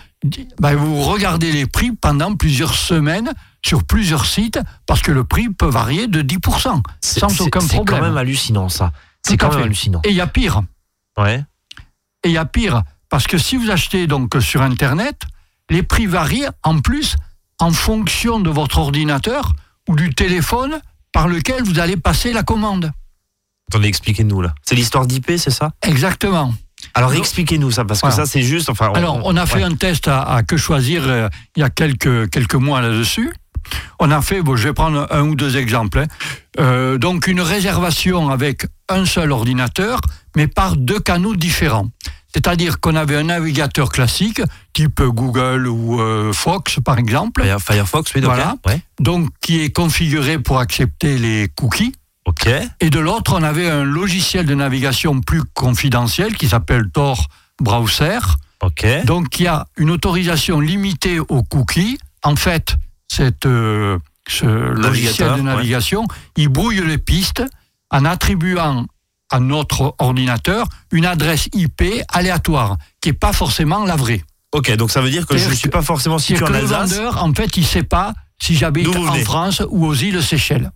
ben, 0.61 0.75
vous 0.77 1.03
regardez 1.03 1.51
les 1.53 1.67
prix 1.67 1.93
pendant 1.93 2.35
plusieurs 2.37 2.75
semaines 2.75 3.33
sur 3.65 3.85
plusieurs 3.85 4.25
sites, 4.27 4.59
parce 4.87 5.03
que 5.03 5.13
le 5.13 5.25
prix 5.25 5.49
peut 5.51 5.69
varier 5.69 6.07
de 6.07 6.23
10%, 6.23 6.83
c'est- 7.01 7.21
sans 7.21 7.41
aucun 7.41 7.61
C'est 7.61 7.77
quand 7.79 7.85
problème. 7.85 8.03
même 8.11 8.17
hallucinant, 8.17 8.69
ça. 8.69 8.93
C'est 9.23 9.37
quand 9.37 9.51
même 9.55 9.65
hallucinant. 9.65 10.01
Et 10.05 10.11
il 10.11 10.17
y 10.17 10.21
a 10.21 10.27
pire. 10.27 10.63
Ouais. 11.19 11.45
Et 12.25 12.29
il 12.29 12.33
y 12.33 12.39
a 12.39 12.45
pire, 12.47 12.83
parce 13.11 13.27
que 13.27 13.37
si 13.39 13.57
vous 13.57 13.71
achetez 13.71 14.07
donc 14.07 14.35
sur 14.41 14.63
Internet, 14.63 15.23
les 15.69 15.83
prix 15.83 16.07
varient 16.07 16.47
en 16.63 16.81
plus 16.81 17.17
en 17.59 17.73
fonction 17.73 18.41
de 18.41 18.49
votre 18.51 18.79
ordinateur 18.79 19.53
ou 19.89 19.97
du 19.97 20.15
téléphone 20.15 20.81
par 21.13 21.29
lequel 21.29 21.63
vous 21.65 21.79
allez 21.81 21.97
passer 21.97 22.33
la 22.33 22.43
commande. 22.43 22.93
Attendez, 23.71 23.89
expliquez-nous, 23.89 24.41
là. 24.43 24.53
C'est 24.65 24.75
l'histoire 24.75 25.07
d'IP, 25.07 25.33
c'est 25.37 25.51
ça? 25.51 25.71
Exactement. 25.87 26.53
Alors, 26.95 27.13
expliquez-nous 27.15 27.71
ça, 27.71 27.85
parce 27.85 28.01
que 28.01 28.11
ça, 28.11 28.27
c'est 28.27 28.43
juste... 28.43 28.69
Enfin, 28.71 28.91
Alors, 28.95 29.21
on 29.25 29.37
a 29.37 29.47
fait 29.47 29.59
ouais. 29.59 29.63
un 29.65 29.75
test 29.77 30.09
à, 30.09 30.23
à 30.23 30.43
Que 30.43 30.57
Choisir 30.57 31.03
euh, 31.07 31.29
il 31.55 31.61
y 31.61 31.63
a 31.63 31.71
quelques, 31.71 32.29
quelques 32.31 32.55
mois 32.57 32.81
là-dessus. 32.81 33.31
On 34.01 34.11
a 34.11 34.23
fait, 34.23 34.43
bon, 34.43 34.57
je 34.57 34.65
vais 34.65 34.73
prendre 34.73 35.07
un 35.11 35.23
ou 35.23 35.35
deux 35.37 35.57
exemples. 35.57 35.99
hein. 36.01 36.07
Euh, 36.59 36.99
donc, 36.99 37.27
une 37.29 37.43
réservation 37.43 38.31
avec 38.31 38.67
un 38.89 39.05
seul 39.05 39.31
ordinateur, 39.31 40.01
mais 40.37 40.49
par 40.49 40.77
deux 40.77 40.99
canaux 40.99 41.37
différents. 41.37 41.89
C'est-à-dire 42.33 42.81
qu'on 42.81 42.95
avait 42.97 43.17
un 43.17 43.25
navigateur 43.25 43.91
classique, 43.91 44.41
type 44.73 45.03
Google 45.03 45.67
ou 45.69 46.01
euh, 46.01 46.33
Fox, 46.33 46.79
par 46.85 46.99
exemple, 46.99 47.43
Fire- 47.43 47.61
Firefox, 47.61 48.13
oui, 48.15 48.21
donc, 48.21 48.31
Voilà. 48.35 48.55
Ouais. 48.67 48.81
donc 49.01 49.29
qui 49.41 49.61
est 49.61 49.71
configuré 49.71 50.39
pour 50.39 50.59
accepter 50.61 51.19
les 51.19 51.49
cookies. 51.55 51.93
Ok. 52.27 52.49
Et 52.81 52.91
de 52.91 52.99
l'autre, 52.99 53.35
on 53.39 53.43
avait 53.43 53.69
un 53.71 53.83
logiciel 53.85 54.47
de 54.47 54.55
navigation 54.55 55.21
plus 55.21 55.43
confidentiel 55.55 56.37
qui 56.37 56.49
s'appelle 56.49 56.91
Tor 56.93 57.27
Browser, 57.61 58.19
Ok. 58.63 58.87
donc 59.05 59.39
il 59.41 59.45
y 59.45 59.47
a 59.47 59.67
une 59.77 59.91
autorisation 59.91 60.61
limitée 60.61 61.19
aux 61.19 61.43
cookies. 61.43 61.99
En 62.23 62.37
fait, 62.37 62.77
cette, 63.09 63.47
euh, 63.47 63.99
ce 64.29 64.45
logiciel 64.47 65.29
de 65.31 65.35
ouais. 65.37 65.43
navigation, 65.43 66.07
il 66.37 66.49
brouille 66.49 66.83
les 66.87 66.99
pistes 66.99 67.43
en 67.91 68.05
attribuant 68.05 68.87
à 69.31 69.41
notre 69.41 69.95
ordinateur 69.99 70.67
une 70.93 71.07
adresse 71.07 71.49
IP 71.55 71.83
aléatoire, 72.13 72.77
qui 73.01 73.09
n'est 73.09 73.15
pas 73.15 73.33
forcément 73.33 73.85
la 73.85 73.97
vraie. 73.97 74.23
Ok, 74.53 74.71
donc 74.77 74.91
ça 74.91 75.01
veut 75.01 75.11
dire 75.11 75.27
que 75.27 75.37
je 75.39 75.49
ne 75.49 75.55
suis 75.55 75.69
pas 75.71 75.83
forcément 75.83 76.19
situé 76.19 76.43
en 76.45 76.49
que 76.49 76.53
le 76.53 76.59
Alsace. 76.59 76.93
vendeur, 76.95 77.23
en 77.25 77.33
fait, 77.33 77.57
il 77.57 77.63
ne 77.63 77.67
sait 77.69 77.83
pas 77.85 78.13
si 78.43 78.55
j'habite 78.57 78.89
en. 78.89 79.15
France 79.25 79.63
ou 79.71 79.87
aux 79.87 79.95
îles 79.95 80.23
Seychelles, 80.23 80.71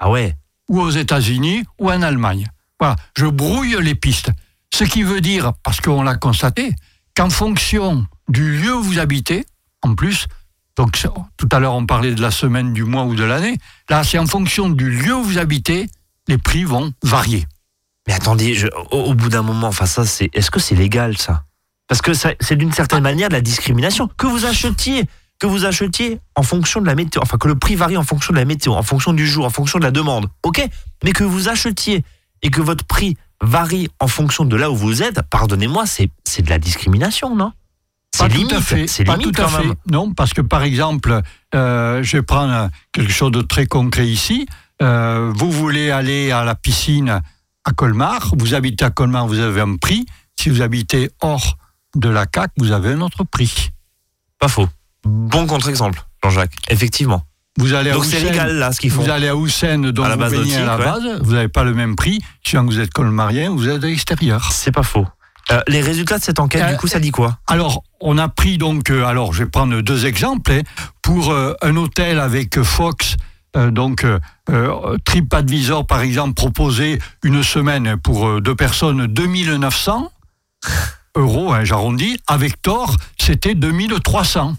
Ah 0.00 0.10
ouais. 0.10 0.36
Ou 0.68 0.80
aux 0.80 0.90
États-Unis, 0.90 1.64
ou 1.78 1.90
en 1.90 2.02
Allemagne. 2.02 2.46
Voilà, 2.80 2.96
je 3.16 3.26
brouille 3.26 3.76
les 3.80 3.94
pistes. 3.94 4.30
Ce 4.72 4.84
qui 4.84 5.02
veut 5.02 5.20
dire, 5.20 5.52
parce 5.62 5.80
qu'on 5.80 6.02
l'a 6.02 6.16
constaté, 6.16 6.74
qu'en 7.16 7.30
fonction 7.30 8.06
du 8.28 8.58
lieu 8.58 8.74
où 8.74 8.82
vous 8.82 8.98
habitez, 8.98 9.44
en 9.82 9.94
plus, 9.94 10.26
donc 10.76 11.00
tout 11.36 11.48
à 11.52 11.60
l'heure 11.60 11.74
on 11.74 11.86
parlait 11.86 12.14
de 12.14 12.20
la 12.22 12.30
semaine, 12.32 12.72
du 12.72 12.82
mois 12.84 13.04
ou 13.04 13.14
de 13.14 13.22
l'année, 13.22 13.58
là 13.88 14.02
c'est 14.02 14.18
en 14.18 14.26
fonction 14.26 14.68
du 14.68 14.90
lieu 14.90 15.14
où 15.14 15.22
vous 15.22 15.38
habitez, 15.38 15.88
les 16.26 16.38
prix 16.38 16.64
vont 16.64 16.92
varier. 17.02 17.46
Mais 18.08 18.14
attendez, 18.14 18.54
je- 18.54 18.66
au, 18.90 18.98
au 19.10 19.14
bout 19.14 19.28
d'un 19.28 19.42
moment, 19.42 19.68
enfin 19.68 19.86
ça, 19.86 20.04
c'est, 20.04 20.30
est-ce 20.32 20.50
que 20.50 20.58
c'est 20.60 20.74
légal 20.74 21.16
ça? 21.16 21.44
Parce 21.86 22.02
que 22.02 22.12
ça- 22.14 22.32
c'est 22.40 22.56
d'une 22.56 22.72
certaine 22.72 23.02
manière 23.02 23.28
de 23.28 23.34
la 23.34 23.40
discrimination. 23.42 24.08
Que 24.16 24.26
vous 24.26 24.44
achetiez, 24.46 25.04
que 25.38 25.46
vous 25.46 25.64
achetiez 25.64 26.20
en 26.36 26.42
fonction 26.42 26.80
de 26.80 26.86
la 26.86 26.94
météo, 26.94 27.20
enfin 27.22 27.38
que 27.38 27.48
le 27.48 27.56
prix 27.56 27.74
varie 27.74 27.96
en 27.96 28.04
fonction 28.04 28.32
de 28.32 28.38
la 28.38 28.44
météo, 28.44 28.72
en 28.72 28.82
fonction 28.82 29.12
du 29.12 29.26
jour, 29.26 29.44
en 29.44 29.50
fonction 29.50 29.78
de 29.78 29.84
la 29.84 29.90
demande. 29.90 30.28
Ok, 30.42 30.66
mais 31.02 31.12
que 31.12 31.24
vous 31.24 31.48
achetiez 31.48 32.04
et 32.42 32.50
que 32.50 32.60
votre 32.60 32.84
prix 32.84 33.16
varie 33.40 33.88
en 34.00 34.08
fonction 34.08 34.44
de 34.44 34.56
là 34.56 34.70
où 34.70 34.76
vous 34.76 35.02
êtes, 35.02 35.20
pardonnez-moi, 35.22 35.84
c'est, 35.86 36.08
de 36.40 36.50
la 36.50 36.58
discrimination, 36.58 37.34
non? 37.34 37.52
C'est 38.14 38.28
tout 38.28 38.36
limite, 38.36 38.52
à 38.52 38.60
fait. 38.60 38.86
c'est 38.86 39.02
pas 39.02 39.14
à 39.14 39.48
fait. 39.48 39.66
Non, 39.90 40.12
parce 40.14 40.34
que 40.34 40.40
par 40.40 40.62
exemple, 40.62 41.20
euh, 41.54 42.00
je 42.02 42.16
vais 42.16 42.22
prendre 42.22 42.70
quelque 42.92 43.12
chose 43.12 43.32
de 43.32 43.42
très 43.42 43.66
concret 43.66 44.06
ici. 44.06 44.46
Euh, 44.82 45.32
vous 45.34 45.50
voulez 45.50 45.90
aller 45.90 46.30
à 46.30 46.44
la 46.44 46.54
piscine 46.54 47.20
à 47.64 47.72
Colmar, 47.72 48.32
vous 48.38 48.54
habitez 48.54 48.84
à 48.84 48.90
Colmar, 48.90 49.26
vous 49.26 49.40
avez 49.40 49.60
un 49.60 49.76
prix. 49.76 50.06
Si 50.38 50.48
vous 50.48 50.62
habitez 50.62 51.10
hors 51.22 51.56
de 51.96 52.08
la 52.08 52.26
CAC, 52.26 52.52
vous 52.58 52.70
avez 52.70 52.90
un 52.90 53.00
autre 53.00 53.24
prix. 53.24 53.70
Pas 54.38 54.48
faux. 54.48 54.68
Bon 55.04 55.46
contre-exemple, 55.46 56.02
Jean-Jacques. 56.22 56.54
Effectivement. 56.68 57.22
Vous 57.58 57.72
allez 57.74 57.90
à 57.90 57.94
Donc 57.94 58.04
c'est 58.04 58.20
légal 58.20 58.56
là 58.56 58.72
ce 58.72 58.80
qu'ils 58.80 58.90
font. 58.90 59.02
Vous 59.02 59.10
allez 59.10 59.28
à 59.28 59.36
Houssen, 59.36 59.90
donc 59.92 60.06
À 60.06 60.08
la 60.08 60.16
vous 60.16 60.30
baignez 60.30 60.56
à 60.56 60.64
la 60.66 60.76
base, 60.76 61.02
vous 61.22 61.34
n'avez 61.34 61.48
pas 61.48 61.62
le 61.62 61.72
même 61.72 61.94
prix. 61.94 62.20
Si 62.44 62.56
vous 62.56 62.80
êtes 62.80 62.92
colmarien, 62.92 63.50
vous 63.50 63.68
êtes 63.68 63.84
à 63.84 63.86
l'extérieur. 63.86 64.50
C'est 64.50 64.72
pas 64.72 64.82
faux. 64.82 65.06
Euh, 65.52 65.60
les 65.68 65.82
résultats 65.82 66.18
de 66.18 66.24
cette 66.24 66.40
enquête, 66.40 66.62
Euh, 66.62 66.70
du 66.72 66.76
coup, 66.78 66.88
ça 66.88 66.98
dit 66.98 67.10
quoi? 67.10 67.38
Alors, 67.46 67.82
on 68.00 68.16
a 68.18 68.28
pris 68.28 68.56
donc, 68.58 68.90
euh, 68.90 69.04
alors 69.04 69.32
je 69.34 69.44
vais 69.44 69.50
prendre 69.50 69.80
deux 69.82 70.06
exemples, 70.06 70.50
hein. 70.50 70.62
pour 71.02 71.30
euh, 71.30 71.52
un 71.62 71.76
hôtel 71.76 72.18
avec 72.18 72.60
Fox, 72.62 73.16
euh, 73.56 73.70
donc 73.70 74.04
euh, 74.04 74.18
euh, 74.50 74.96
TripAdvisor 75.04 75.86
par 75.86 76.00
exemple 76.00 76.32
proposait 76.34 76.98
une 77.22 77.42
semaine 77.42 77.96
pour 77.98 78.26
euh, 78.26 78.40
deux 78.40 78.54
personnes 78.56 79.06
2900 79.06 80.10
euros, 81.16 81.52
hein, 81.52 81.62
j'arrondis, 81.62 82.18
avec 82.26 82.60
Thor 82.62 82.96
c'était 83.20 83.54
2300. 83.54 84.56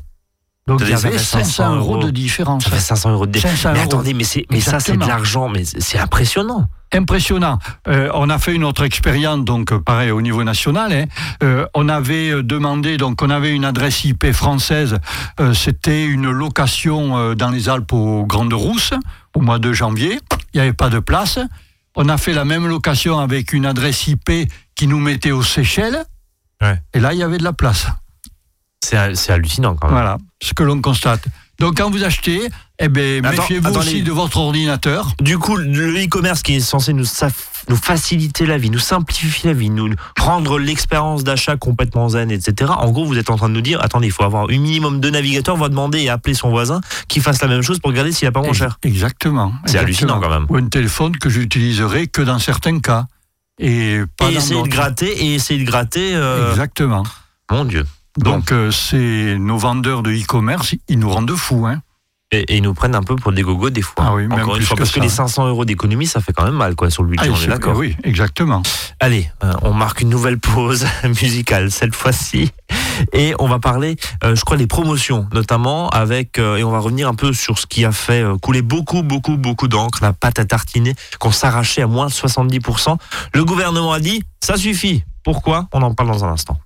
Donc 0.68 0.82
il 0.82 0.88
y 0.90 0.92
Ça 0.94 0.98
fait 0.98 1.08
avait 1.10 1.18
500 1.20 1.44
500 1.44 1.76
euros 1.76 1.98
de 2.00 2.10
différence. 2.10 2.64
Ça 2.64 2.72
fait 2.72 2.80
500 2.80 3.12
euros 3.12 3.28
de 3.28 3.38
500 3.38 3.74
Mais 3.74 3.82
attendez, 3.82 4.14
mais, 4.16 4.24
ça, 4.24 4.80
c'est 4.80 4.98
de 4.98 5.06
l'argent, 5.06 5.48
mais 5.48 5.64
c'est 5.64 6.00
impressionnant. 6.00 6.68
Impressionnant. 6.92 7.60
Euh, 7.88 8.10
on 8.16 8.30
a 8.32 8.40
fait 8.40 8.56
une 8.56 8.64
autre 8.64 8.84
expérience, 8.84 9.44
donc 9.46 9.72
euh, 9.72 9.80
pareil 9.80 10.10
au 10.10 10.22
niveau 10.22 10.44
national. 10.44 10.92
hein. 10.92 11.06
Euh, 11.44 11.68
on 11.76 11.88
avait 11.88 12.42
demandé, 12.42 12.98
donc 12.98 13.22
on 13.22 13.30
avait 13.30 13.52
une 13.54 13.66
adresse 13.66 14.06
IP 14.06 14.32
française. 14.32 14.98
Euh, 15.40 15.54
C'était 15.54 16.06
une 16.06 16.32
location 16.32 17.16
euh, 17.18 17.36
dans 17.36 17.50
les 17.52 17.70
Alpes 17.70 17.94
aux 17.94 18.26
Grandes 18.26 18.54
Rousses 18.54 18.94
au 19.36 19.42
mois 19.42 19.60
de 19.60 19.72
janvier. 19.72 20.20
Il 20.54 20.58
n'y 20.58 20.62
avait 20.62 20.74
pas 20.74 20.90
de 20.90 21.00
place. 21.00 21.38
On 21.96 22.10
a 22.10 22.18
fait 22.18 22.34
la 22.34 22.46
même 22.46 22.66
location 22.68 23.20
avec 23.20 23.54
une 23.54 23.68
adresse 23.68 24.08
IP 24.08 24.50
qui 24.76 24.88
nous 24.88 25.00
mettait 25.00 25.32
aux 25.32 25.44
Seychelles. 25.44 26.06
Ouais. 26.62 26.82
Et 26.94 27.00
là, 27.00 27.14
il 27.14 27.20
y 27.20 27.24
avait 27.24 27.38
de 27.38 27.44
la 27.44 27.54
place. 27.54 27.88
C'est 28.86 29.16
c'est 29.16 29.32
hallucinant 29.34 29.76
quand 29.76 29.88
même. 29.88 29.96
Voilà 29.96 30.18
ce 30.42 30.54
que 30.54 30.64
l'on 30.64 30.80
constate. 30.82 31.24
Donc 31.60 31.78
quand 31.78 31.90
vous 31.90 32.04
achetez, 32.04 32.42
eh 32.80 32.90
ben, 32.90 33.24
Attends, 33.26 33.42
méfiez-vous 33.42 33.78
aussi 33.78 34.02
de 34.04 34.12
votre 34.12 34.38
ordinateur. 34.38 35.14
Du 35.22 35.38
coup, 35.38 35.56
le 35.56 36.04
e-commerce 36.04 36.44
qui 36.44 36.56
est 36.56 36.60
censé 36.60 36.92
nous, 36.92 37.06
saf- 37.06 37.32
nous 37.70 37.78
faciliter 37.78 38.46
la 38.46 38.58
vie, 38.58 38.70
nous 38.70 38.78
simplifier 38.80 39.52
la 39.52 39.58
vie, 39.58 39.70
nous 39.70 39.90
rendre 40.20 40.60
l'expérience 40.60 41.24
d'achat 41.24 41.56
complètement 41.56 42.10
zen, 42.10 42.30
etc. 42.30 42.74
En 42.78 42.92
gros, 42.92 43.06
vous 43.06 43.18
êtes 43.18 43.30
en 43.30 43.38
train 43.38 43.48
de 43.48 43.54
nous 43.54 43.62
dire, 43.62 43.82
attendez, 43.82 44.08
il 44.08 44.12
faut 44.12 44.24
avoir 44.26 44.44
un 44.44 44.48
minimum 44.48 45.00
de 45.00 45.10
navigateurs, 45.10 45.56
on 45.56 45.60
va 45.60 45.70
demander 45.70 46.02
et 46.02 46.10
appeler 46.10 46.34
son 46.34 46.50
voisin 46.50 46.82
qui 47.08 47.22
fasse 47.22 47.42
la 47.42 47.48
même 47.48 47.62
chose 47.62 47.80
pour 47.80 47.90
regarder 47.92 48.12
s'il 48.12 48.26
n'y 48.26 48.30
a 48.30 48.34
pas 48.34 48.42
moins 48.42 48.52
cher. 48.54 48.78
Exactement. 48.84 49.54
C'est 49.66 49.78
exactement. 49.80 50.16
hallucinant, 50.16 50.20
quand 50.20 50.30
même. 50.30 50.46
Ou 50.50 50.58
un 50.58 50.68
téléphone 50.68 51.16
que 51.18 51.30
j'utiliserai 51.30 52.08
que 52.08 52.22
dans 52.22 52.40
certains 52.40 52.80
cas. 52.82 53.06
Et 53.60 54.02
pas 54.18 54.30
Et 54.30 54.34
dans 54.34 54.40
essayer 54.42 54.62
de 54.62 54.68
gratter, 54.68 55.26
et 55.26 55.36
essayer 55.36 55.62
de 55.64 55.66
gratter. 55.66 56.14
euh, 56.14 56.52
Exactement. 56.52 57.04
Mon 57.50 57.64
Dieu. 57.64 57.86
Donc, 58.18 58.52
euh, 58.52 58.72
c'est 58.72 59.38
nos 59.38 59.58
vendeurs 59.58 60.04
de 60.04 60.12
e-commerce, 60.12 60.76
ils 60.88 61.00
nous 61.00 61.10
rendent 61.10 61.36
fous. 61.36 61.66
Hein. 61.66 61.82
Et, 62.32 62.40
et 62.40 62.58
ils 62.58 62.64
nous 62.64 62.74
prennent 62.74 62.96
un 62.96 63.04
peu 63.04 63.16
pour 63.16 63.32
des 63.32 63.44
gogos 63.44 63.70
des 63.70 63.84
fois. 63.84 64.06
Ah 64.08 64.16
oui, 64.16 64.28
même 64.28 64.40
Encore 64.40 64.56
une 64.56 64.64
fois, 64.64 64.76
parce 64.76 64.92
que 64.92 65.00
les 65.00 65.10
500 65.10 65.48
euros 65.48 65.64
d'économie, 65.64 66.08
ça 66.08 66.22
fait 66.22 66.34
quand 66.34 66.44
même 66.44 66.56
mal 66.56 66.76
quoi 66.76 66.90
sur 66.90 67.04
le 67.04 67.10
budget, 67.10 67.30
Ah, 67.30 67.34
on 67.34 67.42
est 67.42 67.48
d'accord. 67.48 67.78
Oui, 67.78 67.96
exactement. 68.04 68.64
Allez, 69.00 69.30
euh, 69.44 69.54
on 69.62 69.74
marque 69.74 70.02
une 70.02 70.10
nouvelle 70.10 70.40
pause 70.40 70.88
musicale 71.04 71.70
cette 71.70 71.94
fois-ci 71.94 72.52
et 73.14 73.36
on 73.38 73.48
va 73.48 73.60
parler, 73.60 73.96
euh, 74.24 74.36
je 74.36 74.42
crois, 74.44 74.58
des 74.58 74.66
promotions 74.66 75.28
notamment 75.34 75.90
avec 75.90 76.40
euh, 76.40 76.56
et 76.56 76.64
on 76.64 76.72
va 76.72 76.80
revenir 76.80 77.08
un 77.08 77.14
peu 77.14 77.32
sur 77.32 77.60
ce 77.60 77.68
qui 77.68 77.86
a 77.86 77.92
fait 77.92 78.24
couler 78.42 78.64
beaucoup, 78.64 79.04
beaucoup, 79.04 79.38
beaucoup 79.38 79.68
d'encre, 79.68 80.00
la 80.02 80.14
pâte 80.14 80.40
à 80.40 80.46
tartiner 80.46 80.96
qu'on 81.20 81.32
s'arrachait 81.32 81.84
à 81.84 81.88
moins 81.88 82.08
de 82.08 82.12
70%. 82.12 82.98
Le 83.34 83.46
gouvernement 83.46 83.94
a 83.94 84.00
dit 84.00 84.24
ça 84.44 84.58
suffit. 84.58 85.04
Pourquoi? 85.24 85.68
On 85.74 85.82
en 85.84 85.94
parle 85.94 86.10
dans 86.10 86.26
un 86.26 86.30
instant. 86.30 86.58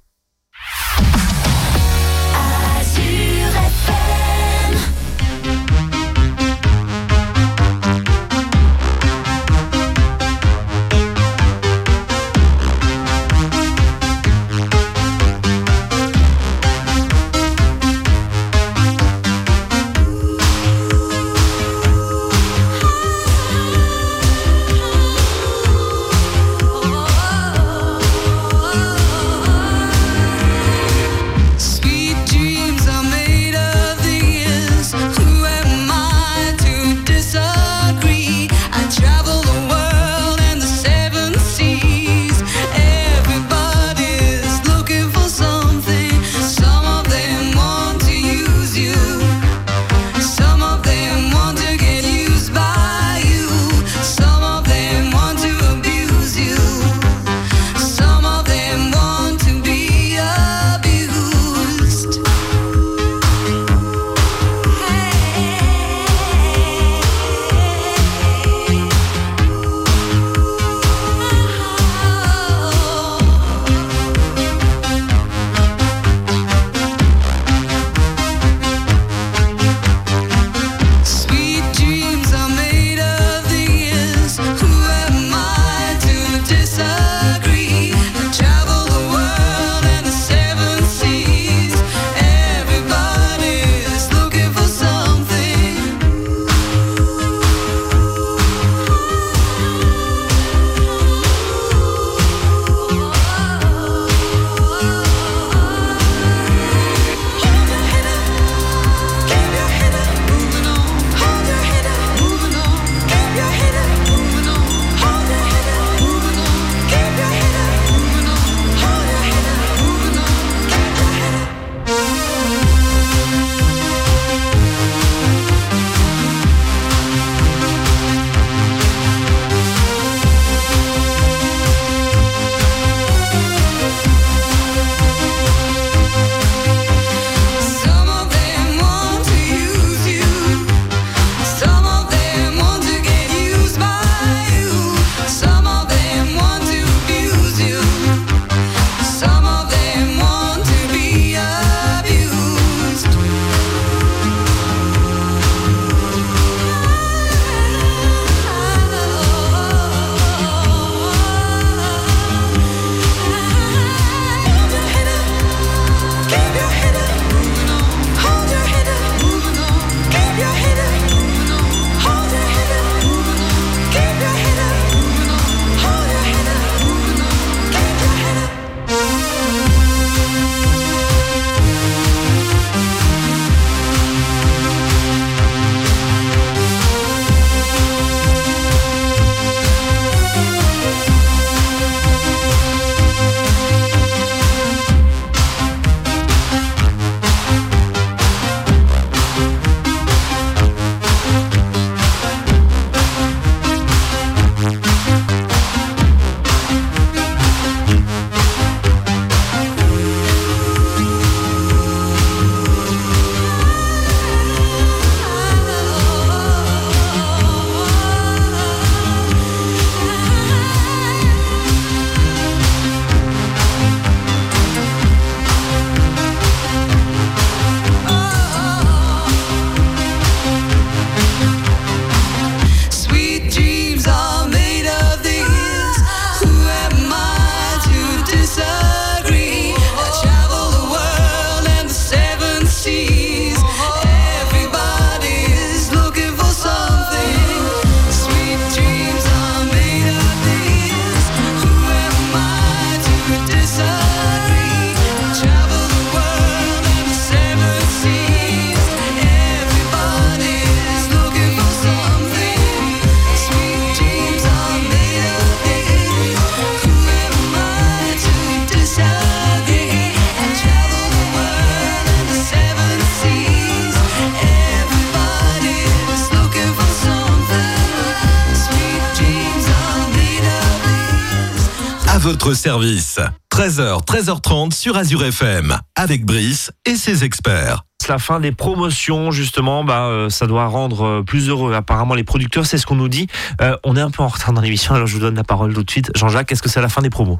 Votre 282.19 282.53
service. 282.53 283.19
13h, 283.51 284.05
13h30 284.05 284.73
sur 284.73 284.95
Azure 284.97 285.23
FM, 285.23 285.77
avec 285.95 286.25
Brice 286.25 286.71
et 286.85 286.95
ses 286.95 287.23
experts. 287.23 287.83
C'est 288.01 288.09
la 288.09 288.19
fin 288.19 288.39
des 288.39 288.51
promotions, 288.51 289.31
justement, 289.31 289.83
bah, 289.83 290.03
euh, 290.03 290.29
ça 290.29 290.45
doit 290.45 290.67
rendre 290.67 291.05
euh, 291.05 291.23
plus 291.23 291.49
heureux. 291.49 291.73
Apparemment, 291.73 292.15
les 292.15 292.23
producteurs, 292.23 292.65
c'est 292.65 292.77
ce 292.77 292.85
qu'on 292.85 292.95
nous 292.95 293.09
dit. 293.09 293.27
Euh, 293.61 293.75
on 293.83 293.95
est 293.95 294.01
un 294.01 294.11
peu 294.11 294.23
en 294.23 294.27
retard 294.27 294.53
dans 294.53 294.61
l'émission, 294.61 294.95
alors 294.95 295.07
je 295.07 295.13
vous 295.15 295.21
donne 295.21 295.35
la 295.35 295.43
parole 295.43 295.73
tout 295.73 295.83
de 295.83 295.89
suite. 295.89 296.11
Jean-Jacques, 296.15 296.51
est-ce 296.51 296.61
que 296.61 296.69
c'est 296.69 296.81
la 296.81 296.89
fin 296.89 297.01
des 297.01 297.09
promos? 297.09 297.39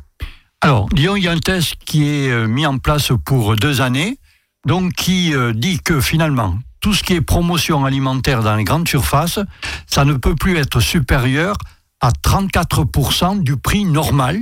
Alors, 0.62 0.88
disons, 0.89 1.15
il 1.15 1.24
y 1.24 1.28
a 1.28 1.32
un 1.32 1.39
test 1.39 1.76
qui 1.86 2.08
est 2.08 2.48
mis 2.48 2.65
en 2.65 2.78
place 2.78 3.12
pour 3.26 3.56
deux 3.56 3.82
années, 3.82 4.18
donc 4.65 4.94
qui 4.94 5.34
euh, 5.34 5.54
dit 5.54 5.80
que 5.80 6.02
finalement, 6.02 6.58
tout 6.82 6.94
ce 6.94 7.04
qui 7.04 7.13
est 7.13 7.22
promotion 7.22 7.86
alimentaire 7.86 8.44
dans 8.44 8.56
les 8.56 8.63
grandes 8.63 8.88
surfaces, 8.88 9.39
ça 9.88 10.06
ne 10.06 10.13
peut 10.13 10.36
plus 10.36 10.58
être 10.58 10.80
supérieur 10.80 11.56
à 12.02 12.12
34% 12.12 13.42
du 13.42 13.58
prix 13.58 13.86
normal. 13.86 14.39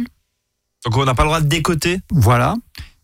Donc 0.88 0.96
on 0.98 1.04
n'a 1.06 1.14
pas 1.14 1.24
le 1.24 1.28
droit 1.28 1.42
de 1.42 1.48
décoter 1.48 2.00
Voilà. 2.12 2.56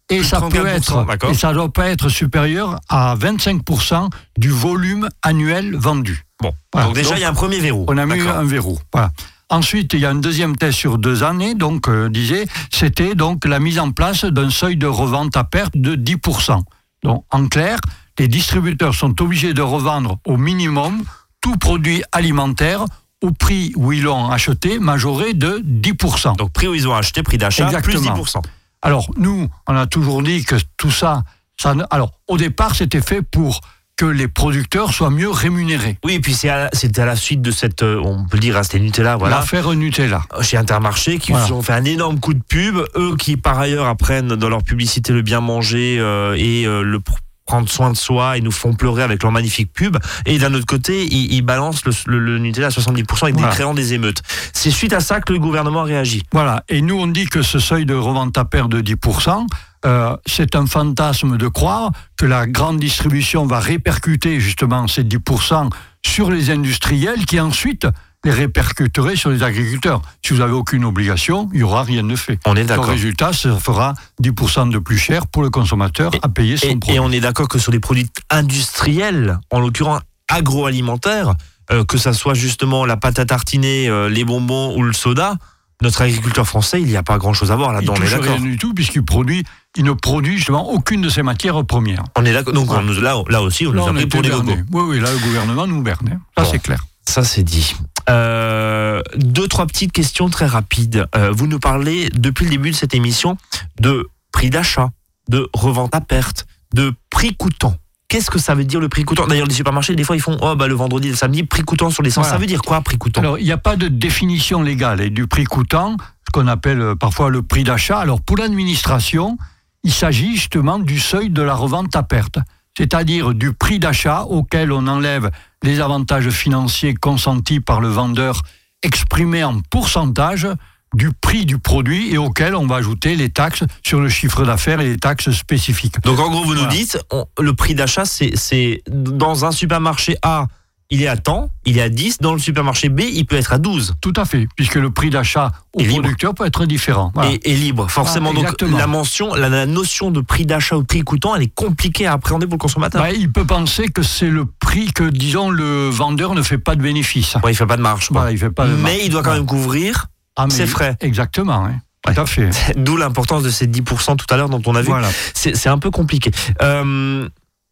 Et 0.10 0.24
ça 0.24 0.40
peut 0.40 0.48
34%, 0.64 0.68
être, 0.68 1.06
d'accord. 1.06 1.30
et 1.32 1.34
ça 1.34 1.52
doit 1.54 1.72
pas 1.72 1.90
être 1.90 2.08
supérieur 2.08 2.80
à 2.88 3.16
25% 3.18 4.10
du 4.38 4.50
volume 4.50 5.10
annuel 5.22 5.76
vendu. 5.76 6.24
Bon, 6.42 6.54
Voilà. 6.72 6.88
donc 6.88 6.96
déjà, 6.96 7.10
Donc, 7.10 7.18
il 7.18 7.22
y 7.22 7.26
a 7.26 7.30
un 7.30 7.34
premier 7.34 7.60
verrou. 7.60 7.86
On 7.90 7.98
a 7.98 8.06
mis 8.06 8.22
un 8.22 8.44
verrou. 8.46 8.80
Voilà. 8.94 9.12
Ensuite, 9.50 9.94
il 9.94 10.00
y 10.00 10.06
a 10.06 10.10
un 10.12 10.16
deuxième 10.16 10.56
test 10.56 10.78
sur 10.78 10.98
deux 10.98 11.24
années, 11.24 11.56
donc 11.56 11.90
euh, 11.90 12.08
disait, 12.10 12.46
c'était 12.72 13.16
donc 13.16 13.44
la 13.46 13.60
mise 13.60 13.80
en 13.80 13.92
place 13.92 14.24
d'un 14.24 14.50
seuil 14.50 14.78
de 14.78 14.88
revente 14.88 15.36
à 15.36 15.44
perte 15.44 15.76
de 15.76 15.96
10%. 15.96 16.62
Donc, 17.04 17.26
en 17.32 17.48
clair, 17.48 17.80
les 18.18 18.30
distributeurs 18.30 18.96
sont 18.96 19.22
obligés 19.22 19.54
de 19.54 19.62
revendre 19.62 20.20
au 20.26 20.38
minimum 20.38 21.04
tout 21.42 21.58
produit 21.58 22.02
alimentaire 22.14 22.86
au 23.24 23.32
prix 23.32 23.72
où 23.76 23.92
ils 23.94 24.04
l'ont 24.04 24.30
acheté, 24.30 24.78
majoré 24.80 25.34
de 25.34 25.64
10%. 25.66 26.36
Donc 26.38 26.52
prix 26.52 26.68
où 26.68 26.76
ils 26.76 26.88
ont 26.88 26.94
acheté, 26.94 27.24
prix 27.24 27.38
d'achat, 27.40 27.66
plus 27.82 27.96
Exactement. 27.96 28.16
10%. 28.24 28.42
Alors, 28.82 29.10
nous, 29.18 29.48
on 29.68 29.76
a 29.76 29.88
toujours 29.88 30.22
dit 30.22 30.44
que 30.44 30.56
tout 30.78 30.92
ça, 30.92 31.24
ça 31.60 31.74
alors, 31.90 32.12
au 32.28 32.38
départ, 32.38 32.76
c'était 32.76 33.02
fait 33.02 33.22
pour 33.22 33.62
que 33.96 34.06
les 34.06 34.28
producteurs 34.28 34.92
soient 34.94 35.12
mieux 35.12 35.30
rémunérés. 35.30 36.00
Oui, 36.04 36.14
et 36.16 36.20
puis 36.20 36.34
c'est 36.34 36.50
à- 36.50 36.70
la 36.98 37.16
suite 37.16 37.42
de 37.42 37.52
cette, 37.52 37.84
euh, 37.84 38.02
on 38.04 38.26
peut 38.26 38.38
le 38.38 38.42
dire, 38.42 38.58
hein, 38.58 38.64
c'était 38.64 38.80
Nutella, 38.80 39.16
voilà. 39.16 39.38
L'affaire 39.38 39.72
Nutella. 39.74 40.24
chez 40.42 40.58
Intermarché 40.58 41.20
qui 41.20 41.32
Voilà. 41.32 41.54
ont 41.54 41.62
fait 41.62 41.74
un 41.74 41.86
énorme 41.86 42.20
coup 42.20 42.34
de 42.34 42.42
pub. 42.42 42.78
Eux 42.98 43.16
qui 43.18 43.38
par 43.38 43.60
ailleurs 43.60 43.86
apprennent 43.88 44.30
dans 44.30 44.50
leur 44.50 44.64
publicité 44.64 45.14
le 45.14 45.22
bien 45.22 45.42
manger 45.42 45.98
euh, 46.00 46.36
et 46.38 46.66
euh, 46.66 46.82
le 46.82 47.00
prendre 47.46 47.70
soin 47.70 47.92
de 47.92 47.98
soi 47.98 48.38
et 48.38 48.42
nous 48.42 48.52
font 48.52 48.74
pleurer 48.74 49.04
avec 49.04 49.22
leur 49.24 49.32
magnifique 49.32 49.72
pub. 49.74 49.98
Et 50.26 50.38
d'un 50.38 50.54
autre 50.54 50.66
côté, 50.66 51.06
ils, 51.06 51.34
ils 51.34 51.42
balancent 51.42 51.86
le, 51.86 51.94
le- 52.08 52.20
le 52.20 52.40
Nutella 52.40 52.68
à 52.68 52.70
70% 52.70 53.24
avec 53.24 53.36
Voilà. 53.36 53.50
des 53.50 53.54
créants 53.56 53.74
des 53.74 53.94
émeutes. 53.94 54.22
C'est 54.54 54.72
suite 54.72 54.94
à 54.94 55.00
ça 55.00 55.20
que 55.22 55.34
le 55.34 55.40
gouvernement 55.40 55.82
a 55.82 55.86
réagi. 55.86 56.24
Voilà, 56.32 56.64
et 56.70 56.82
nous 56.82 56.98
on 57.00 57.08
dit 57.08 57.26
que 57.26 57.42
ce 57.42 57.60
seuil 57.60 57.86
de 57.86 57.94
revente 57.94 58.38
à 58.38 58.46
de 58.70 58.82
10%, 58.82 59.48
euh, 59.86 60.16
c'est 60.26 60.56
un 60.56 60.66
fantasme 60.68 61.38
de 61.38 61.48
croire 61.48 61.92
que 62.18 62.26
la 62.26 62.46
grande 62.48 62.80
distribution 62.80 63.46
va 63.46 63.60
répercuter 63.60 64.40
justement 64.40 64.88
ces 64.88 65.04
10% 65.04 65.70
sur 66.06 66.30
les 66.32 66.50
industriels 66.52 67.26
qui 67.26 67.40
ensuite 67.40 67.88
les 68.26 68.32
répercuteraient 68.32 69.16
sur 69.16 69.30
les 69.30 69.44
agriculteurs. 69.44 70.02
Si 70.26 70.34
vous 70.34 70.40
n'avez 70.40 70.54
aucune 70.54 70.86
obligation, 70.86 71.50
il 71.52 71.58
n'y 71.58 71.64
aura 71.64 71.84
rien 71.84 72.04
de 72.04 72.16
fait. 72.16 72.40
On 72.46 72.56
est 72.56 72.62
Le 72.62 72.66
d'accord. 72.68 72.86
résultat, 72.86 73.34
ça 73.34 73.58
fera 73.58 73.94
10% 74.22 74.70
de 74.72 74.78
plus 74.80 74.98
cher 74.98 75.28
pour 75.28 75.42
le 75.44 75.50
consommateur 75.50 76.12
à 76.22 76.30
payer 76.30 76.56
son 76.58 76.68
Et, 76.68 76.76
produit. 76.78 76.96
et 76.96 77.00
on 77.00 77.12
est 77.12 77.20
d'accord 77.20 77.48
que 77.50 77.60
sur 77.60 77.72
les 77.72 77.80
produits 77.82 78.08
industriels, 78.30 79.40
en 79.52 79.60
l'occurrence 79.60 80.02
agroalimentaires, 80.30 81.34
euh, 81.72 81.84
que 81.84 81.98
ça 81.98 82.14
soit 82.14 82.34
justement 82.34 82.86
la 82.86 82.98
pâte 82.98 83.20
à 83.20 83.26
tartiner, 83.26 83.88
euh, 83.90 84.10
les 84.10 84.24
bonbons 84.26 84.76
ou 84.78 84.84
le 84.84 84.94
soda, 84.94 85.36
notre 85.82 86.02
agriculteur 86.02 86.48
français, 86.48 86.82
il 86.82 86.88
n'y 86.88 86.96
a 86.96 87.04
pas 87.04 87.18
grand-chose 87.18 87.52
à 87.52 87.56
voir 87.56 87.72
il 87.72 87.76
là-dedans. 87.76 87.94
On 87.94 87.96
est 87.98 88.02
touche 88.02 88.12
d'accord. 88.12 88.36
rien 88.38 88.42
du 88.42 88.58
tout 88.58 88.74
puisqu'il 88.74 89.04
produit, 89.04 89.44
il 89.76 89.84
ne 89.84 89.92
produit 89.92 90.38
justement 90.38 90.70
aucune 90.72 91.02
de 91.02 91.10
ces 91.10 91.24
matières 91.24 91.64
premières. 91.66 92.04
On 92.16 92.24
est 92.26 92.32
d'accord. 92.34 92.54
Donc 92.54 92.72
on 92.72 92.82
là, 92.82 93.22
là 93.28 93.42
aussi, 93.42 93.68
on 93.68 93.72
Là, 93.74 93.82
nous 93.82 93.88
a 93.88 93.92
on 93.92 93.94
pris 93.96 94.06
pour 94.08 94.22
des. 94.22 94.32
Oui, 94.32 94.82
oui, 94.88 95.00
là, 95.00 95.12
le 95.12 95.20
gouvernement 95.20 95.68
nous 95.68 95.82
bernait. 95.82 96.18
Ça, 96.38 96.44
Bon. 96.44 96.50
c'est 96.52 96.60
clair. 96.60 96.86
Ça, 97.06 97.24
c'est 97.24 97.44
dit. 97.44 97.76
Euh, 98.10 99.02
deux, 99.16 99.48
trois 99.48 99.66
petites 99.66 99.92
questions 99.92 100.30
très 100.30 100.46
rapides. 100.46 101.06
Euh, 101.16 101.32
vous 101.32 101.48
nous 101.48 101.60
parlez, 101.60 102.10
depuis 102.10 102.46
le 102.46 102.52
début 102.52 102.72
de 102.72 102.76
cette 102.76 102.94
émission, 102.94 103.38
de 103.80 104.10
prix 104.32 104.50
d'achat, 104.50 104.90
de 105.30 105.50
revente 105.54 105.94
à 105.96 106.02
perte, 106.02 106.46
de 106.74 106.94
prix 107.10 107.36
coûtant. 107.36 107.76
Qu'est-ce 108.08 108.30
que 108.30 108.40
ça 108.40 108.54
veut 108.54 108.66
dire 108.66 108.80
le 108.80 108.90
prix 108.90 109.06
coûtant? 109.06 109.26
D'ailleurs, 109.26 109.48
les 109.48 109.54
supermarchés, 109.54 109.96
des 109.96 110.04
fois, 110.04 110.16
ils 110.16 110.22
font 110.22 110.38
oh, 110.42 110.56
bah, 110.56 110.68
le 110.68 110.76
vendredi, 110.76 111.10
le 111.10 111.16
samedi, 111.16 111.44
prix 111.44 111.64
coûtant 111.64 111.90
sur 111.90 112.04
l'essence. 112.04 112.26
Voilà. 112.26 112.36
Ça 112.36 112.40
veut 112.40 112.46
dire 112.46 112.62
quoi, 112.62 112.82
prix 112.82 112.98
coûtant? 112.98 113.22
Alors, 113.22 113.40
il 113.40 113.46
n'y 113.46 113.52
a 113.52 113.58
pas 113.58 113.76
de 113.76 113.88
définition 113.88 114.62
légale 114.62 115.02
et 115.02 115.10
du 115.10 115.28
prix 115.28 115.46
coûtant, 115.46 115.98
ce 116.28 116.32
qu'on 116.32 116.48
appelle 116.48 116.82
euh, 116.82 116.96
parfois 116.96 117.30
le 117.30 117.42
prix 117.42 117.64
d'achat. 117.64 118.00
Alors, 118.00 118.22
pour 118.22 118.38
l'administration, 118.38 119.38
il 119.84 119.94
s'agit 119.94 120.36
justement 120.36 120.80
du 120.80 121.00
seuil 121.00 121.30
de 121.30 121.42
la 121.42 121.56
revente 121.56 121.96
à 121.96 122.04
perte, 122.04 122.38
c'est-à-dire 122.78 123.34
du 123.34 123.54
prix 123.54 123.80
d'achat 123.80 124.24
auquel 124.24 124.72
on 124.72 124.88
enlève 124.88 125.30
les 125.64 125.80
avantages 125.80 126.30
financiers 126.30 126.94
consentis 126.94 127.60
par 127.60 127.82
le 127.82 127.88
vendeur 127.88 128.42
exprimés 128.82 129.44
en 129.44 129.60
pourcentage 129.70 130.48
du 130.94 131.12
prix 131.12 131.46
du 131.46 131.58
produit 131.58 132.14
et 132.14 132.18
auquel 132.18 132.56
on 132.56 132.68
va 132.68 132.76
ajouter 132.76 133.16
les 133.16 133.30
taxes 133.30 133.64
sur 133.84 134.00
le 134.00 134.10
chiffre 134.10 134.46
d'affaires 134.46 134.80
et 134.82 134.90
les 134.90 134.98
taxes 134.98 135.32
spécifiques. 135.32 136.00
Donc, 136.04 136.20
en 136.20 136.30
gros, 136.30 136.44
vous 136.44 136.54
nous 136.54 136.68
dites, 136.68 137.00
on- 137.12 137.26
le 137.40 137.54
prix 137.54 137.74
d'achat, 137.74 138.04
c'est 138.06 138.84
dans 138.88 139.44
un 139.46 139.52
supermarché 139.52 140.18
A, 140.22 140.48
il 140.94 141.02
est 141.02 141.08
à 141.08 141.18
temps, 141.18 141.50
il 141.66 141.78
est 141.78 141.82
à 141.82 141.90
10. 141.90 142.20
Dans 142.20 142.34
le 142.34 142.40
supermarché 142.40 142.90
B, 142.90 143.02
il 143.02 143.26
peut 143.26 143.36
être 143.36 143.52
à 143.54 143.58
12. 143.58 143.96
Tout 144.00 144.14
à 144.16 144.26
fait, 144.26 144.48
puisque 144.56 144.76
le 144.76 144.92
prix 144.92 145.10
d'achat 145.10 145.52
au 145.74 145.80
Et 145.80 145.86
libre. 145.86 146.02
producteur 146.02 146.36
peut 146.36 146.46
être 146.46 146.66
différent. 146.66 147.12
Voilà. 147.16 147.32
et, 147.32 147.40
et 147.44 147.56
libre. 147.56 147.90
Forcément, 147.90 148.30
Ah, 148.32 148.52
donc 148.52 148.62
la 148.78 148.86
mention, 148.88 149.34
la, 149.34 149.50
la 149.50 149.66
notion 149.66 150.12
de 150.12 150.22
prix 150.22 150.46
d'achat 150.46 150.78
ou 150.78 150.84
prix 150.84 151.02
coûtant, 151.02 151.36
elle 151.36 151.42
est 151.44 151.54
compliquée 151.54 152.06
à 152.06 152.14
appréhender 152.14 152.46
pour 152.46 152.54
le 152.56 152.60
consommateur. 152.60 153.02
Bah, 153.02 153.12
il 153.12 153.32
peut 153.32 153.46
penser 153.46 153.88
que 153.88 154.04
c'est 154.04 154.30
le 154.30 154.46
prix 154.46 154.92
que, 154.94 155.04
disons, 155.10 155.50
le 155.50 155.90
vendeur 155.90 156.36
ne 156.36 156.42
fait 156.44 156.58
pas 156.60 156.76
de 156.76 156.82
bénéfice. 156.82 157.36
Ouais, 157.44 157.52
il 157.54 157.56
fait 157.56 157.66
pas 157.66 157.78
de 157.78 157.82
marge. 157.82 158.10
Voilà, 158.12 158.32
il 158.32 158.38
fait 158.38 158.52
pas 158.52 158.68
de 158.68 158.74
Mais 158.76 158.82
marge. 158.82 158.98
il 159.06 159.10
doit 159.10 159.24
quand 159.24 159.34
même 159.34 159.46
couvrir, 159.48 160.08
Ah, 160.36 160.46
mais 160.48 160.54
ses 160.54 160.68
frais. 160.68 160.96
Exactement, 161.02 161.66
hein. 161.66 161.80
tout 162.06 162.22
à 162.22 162.26
fait. 162.28 162.50
d'où 162.78 162.98
l'importance 162.98 163.42
de 163.44 163.50
ces 163.50 163.66
10% 163.66 164.16
tout 164.18 164.26
à 164.30 164.38
l'heure 164.38 164.50
dont 164.50 164.62
on 164.68 164.76
a 164.76 164.82
vu. 164.82 164.88
Voilà. 164.90 165.10
C'est 165.34 165.56
c'est 165.56 165.70
un 165.70 165.80
peu 165.80 165.90
compliqué. 165.90 166.30
Euh, 166.62 167.28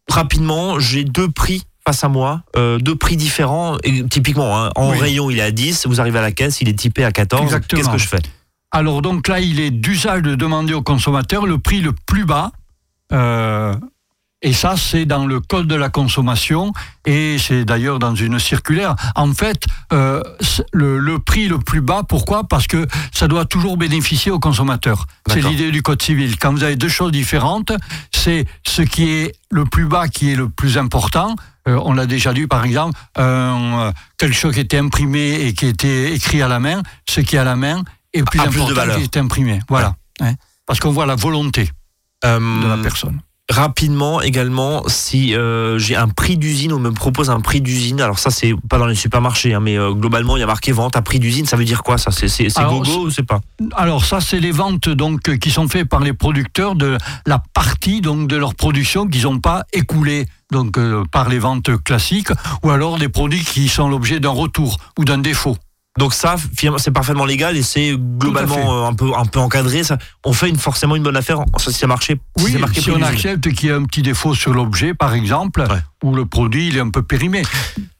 rapidement, 0.08 0.78
j'ai 0.80 1.04
deux 1.04 1.30
prix 1.30 1.62
face 1.86 2.04
à 2.04 2.08
moi, 2.08 2.42
euh, 2.56 2.78
deux 2.78 2.94
prix 2.96 3.16
différents. 3.16 3.76
Et 3.82 4.04
typiquement, 4.04 4.56
hein, 4.64 4.70
en 4.76 4.92
Oui. 4.92 4.98
rayon, 4.98 5.30
il 5.30 5.38
est 5.38 5.42
à 5.42 5.50
10, 5.50 5.86
vous 5.86 6.00
arrivez 6.00 6.18
à 6.18 6.22
la 6.22 6.32
caisse, 6.32 6.60
il 6.60 6.68
est 6.68 6.78
typé 6.78 7.04
à 7.04 7.12
14. 7.12 7.42
Exactement. 7.42 7.80
Qu'est-ce 7.82 7.92
que 7.92 7.98
je 7.98 8.08
fais? 8.08 8.22
Alors 8.70 9.02
donc 9.02 9.28
là, 9.28 9.40
il 9.40 9.60
est 9.60 9.70
d'usage 9.70 10.22
de 10.22 10.34
demander 10.34 10.72
au 10.74 10.82
consommateur 10.82 11.44
le 11.46 11.58
prix 11.58 11.80
le 11.80 11.92
plus 11.92 12.24
bas. 12.24 12.52
euh, 13.12 13.74
et 14.44 14.52
ça, 14.52 14.74
c'est 14.76 15.04
dans 15.04 15.24
le 15.24 15.38
code 15.38 15.68
de 15.68 15.76
la 15.76 15.88
consommation 15.88 16.72
et 17.06 17.36
c'est 17.38 17.64
d'ailleurs 17.64 18.00
dans 18.00 18.16
une 18.16 18.40
circulaire. 18.40 18.96
En 19.14 19.32
fait, 19.34 19.66
euh, 19.92 20.20
le, 20.72 20.98
le 20.98 21.20
prix 21.20 21.46
le 21.46 21.58
plus 21.60 21.80
bas, 21.80 22.02
pourquoi? 22.08 22.42
Parce 22.48 22.66
que 22.66 22.88
ça 23.12 23.28
doit 23.28 23.44
toujours 23.44 23.76
bénéficier 23.76 24.32
au 24.32 24.40
consommateur. 24.40 25.06
C'est 25.28 25.42
l'idée 25.42 25.70
du 25.70 25.82
code 25.82 26.02
civil. 26.02 26.36
Quand 26.38 26.50
vous 26.52 26.64
avez 26.64 26.74
deux 26.74 26.88
choses 26.88 27.12
différentes, 27.12 27.70
c'est 28.12 28.44
ce 28.66 28.82
qui 28.82 29.10
est 29.10 29.32
le 29.52 29.64
plus 29.64 29.84
bas 29.84 30.08
qui 30.08 30.32
est 30.32 30.36
le 30.36 30.48
plus 30.48 30.76
important. 30.76 31.36
Euh, 31.68 31.78
on 31.84 31.92
l'a 31.92 32.06
déjà 32.06 32.32
lu, 32.32 32.48
par 32.48 32.64
exemple, 32.64 32.98
euh, 33.18 33.92
quelque 34.18 34.34
chose 34.34 34.54
qui 34.54 34.60
était 34.60 34.78
imprimé 34.78 35.46
et 35.46 35.54
qui 35.54 35.66
était 35.66 36.12
écrit 36.12 36.42
à 36.42 36.48
la 36.48 36.58
main, 36.58 36.82
ce 37.08 37.20
qui 37.20 37.36
est 37.36 37.38
à 37.38 37.44
la 37.44 37.56
main 37.56 37.82
est 38.12 38.22
plus 38.24 38.40
A 38.40 38.44
plus 38.44 38.56
de 38.56 38.62
important 38.62 38.74
valeur. 38.74 38.96
qui 38.96 39.02
est 39.04 39.16
imprimé. 39.16 39.60
Voilà. 39.68 39.94
Hein. 40.20 40.34
Parce 40.66 40.80
qu'on 40.80 40.90
voit 40.90 41.06
la 41.06 41.14
volonté 41.14 41.70
Euh, 42.24 42.38
de 42.62 42.68
la 42.68 42.76
personne. 42.78 43.20
Rapidement 43.52 44.22
également, 44.22 44.82
si 44.86 45.34
euh, 45.34 45.78
j'ai 45.78 45.94
un 45.94 46.08
prix 46.08 46.38
d'usine, 46.38 46.72
on 46.72 46.78
me 46.78 46.90
propose 46.90 47.28
un 47.28 47.40
prix 47.40 47.60
d'usine. 47.60 48.00
Alors 48.00 48.18
ça, 48.18 48.30
c'est 48.30 48.54
pas 48.70 48.78
dans 48.78 48.86
les 48.86 48.94
supermarchés, 48.94 49.52
hein, 49.52 49.60
mais 49.60 49.76
euh, 49.76 49.92
globalement, 49.92 50.38
il 50.38 50.40
y 50.40 50.42
a 50.42 50.46
marqué 50.46 50.72
vente 50.72 50.96
à 50.96 51.02
prix 51.02 51.18
d'usine. 51.18 51.44
Ça 51.44 51.58
veut 51.58 51.66
dire 51.66 51.82
quoi 51.82 51.98
ça? 51.98 52.10
C'est 52.12 52.48
gogo 52.56 53.06
ou 53.06 53.10
c'est 53.10 53.26
pas? 53.26 53.40
Alors 53.76 54.06
ça, 54.06 54.22
c'est 54.22 54.40
les 54.40 54.52
ventes 54.52 54.88
donc 54.88 55.28
euh, 55.28 55.36
qui 55.36 55.50
sont 55.50 55.68
faites 55.68 55.86
par 55.86 56.00
les 56.00 56.14
producteurs 56.14 56.76
de 56.76 56.96
la 57.26 57.42
partie 57.52 58.00
donc 58.00 58.26
de 58.26 58.36
leur 58.36 58.54
production 58.54 59.06
qu'ils 59.06 59.24
n'ont 59.24 59.38
pas 59.38 59.64
écoulée 59.74 60.24
donc 60.50 60.78
euh, 60.78 61.04
par 61.12 61.28
les 61.28 61.38
ventes 61.38 61.76
classiques 61.84 62.32
ou 62.62 62.70
alors 62.70 62.96
des 62.96 63.10
produits 63.10 63.44
qui 63.44 63.68
sont 63.68 63.86
l'objet 63.86 64.18
d'un 64.18 64.30
retour 64.30 64.78
ou 64.98 65.04
d'un 65.04 65.18
défaut. 65.18 65.58
Donc 65.98 66.14
ça, 66.14 66.36
c'est 66.78 66.90
parfaitement 66.90 67.26
légal 67.26 67.54
et 67.56 67.62
c'est 67.62 67.94
globalement 67.98 68.84
euh, 68.84 68.88
un 68.88 68.94
peu 68.94 69.10
un 69.14 69.26
peu 69.26 69.38
encadré. 69.40 69.84
Ça, 69.84 69.98
on 70.24 70.32
fait 70.32 70.48
une, 70.48 70.56
forcément 70.56 70.96
une 70.96 71.02
bonne 71.02 71.16
affaire. 71.18 71.40
Ça, 71.58 71.70
si 71.70 71.78
c'est 71.78 71.86
marché, 71.86 72.18
si 72.38 72.44
Oui, 72.44 72.56
marqué 72.56 72.80
si 72.80 72.90
on 72.90 73.02
accepte 73.02 73.50
qu'il 73.52 73.68
y 73.68 73.72
a 73.72 73.76
un 73.76 73.84
petit 73.84 74.00
défaut 74.00 74.34
sur 74.34 74.54
l'objet, 74.54 74.94
par 74.94 75.12
exemple, 75.12 75.60
Ouais. 75.62 75.80
ou 76.02 76.14
le 76.14 76.24
produit 76.24 76.68
il 76.68 76.76
est 76.78 76.80
un 76.80 76.88
peu 76.88 77.02
périmé. 77.02 77.42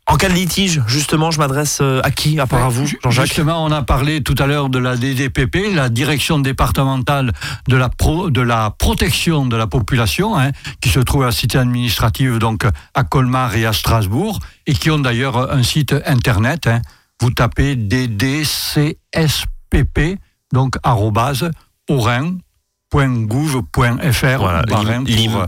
En 0.07 0.17
cas 0.17 0.29
de 0.29 0.35
litige, 0.35 0.83
justement, 0.89 1.31
je 1.31 1.39
m'adresse 1.39 1.79
euh, 1.81 2.01
à 2.03 2.11
qui 2.11 2.41
à 2.41 2.47
part 2.47 2.65
à 2.65 2.69
vous, 2.69 2.87
Jean-Jacques 3.05 3.27
Justement, 3.27 3.63
on 3.65 3.71
a 3.71 3.83
parlé 3.83 4.23
tout 4.23 4.35
à 4.39 4.47
l'heure 4.47 4.69
de 4.69 4.79
la 4.79 4.97
DDPP, 4.97 5.73
la 5.75 5.91
Direction 5.91 6.39
départementale 6.41 7.33
de 7.69 7.77
la, 7.77 7.89
pro- 7.89 8.31
de 8.31 8.41
la 8.41 8.71
protection 8.77 9.47
de 9.47 9.57
la 9.57 9.67
population, 9.69 10.37
hein, 10.37 10.51
qui 10.81 10.89
se 10.89 10.99
trouve 10.99 11.23
à 11.23 11.27
la 11.27 11.33
cité 11.33 11.57
administrative 11.59 12.39
donc 12.39 12.65
à 12.95 13.05
Colmar 13.05 13.55
et 13.55 13.65
à 13.65 13.73
Strasbourg, 13.73 14.41
et 14.67 14.73
qui 14.73 14.91
ont 14.91 14.99
d'ailleurs 14.99 15.53
un 15.53 15.63
site 15.63 15.95
internet. 16.07 16.67
hein. 16.67 16.81
Vous 17.23 17.31
tapez 17.31 17.77
DDCSPP, 17.77 18.99
donc 20.53 20.75
arrobase 20.83 21.49
orin.gouv.fr. 21.89 24.39
Voilà, 24.39 24.63
pour, 24.65 24.83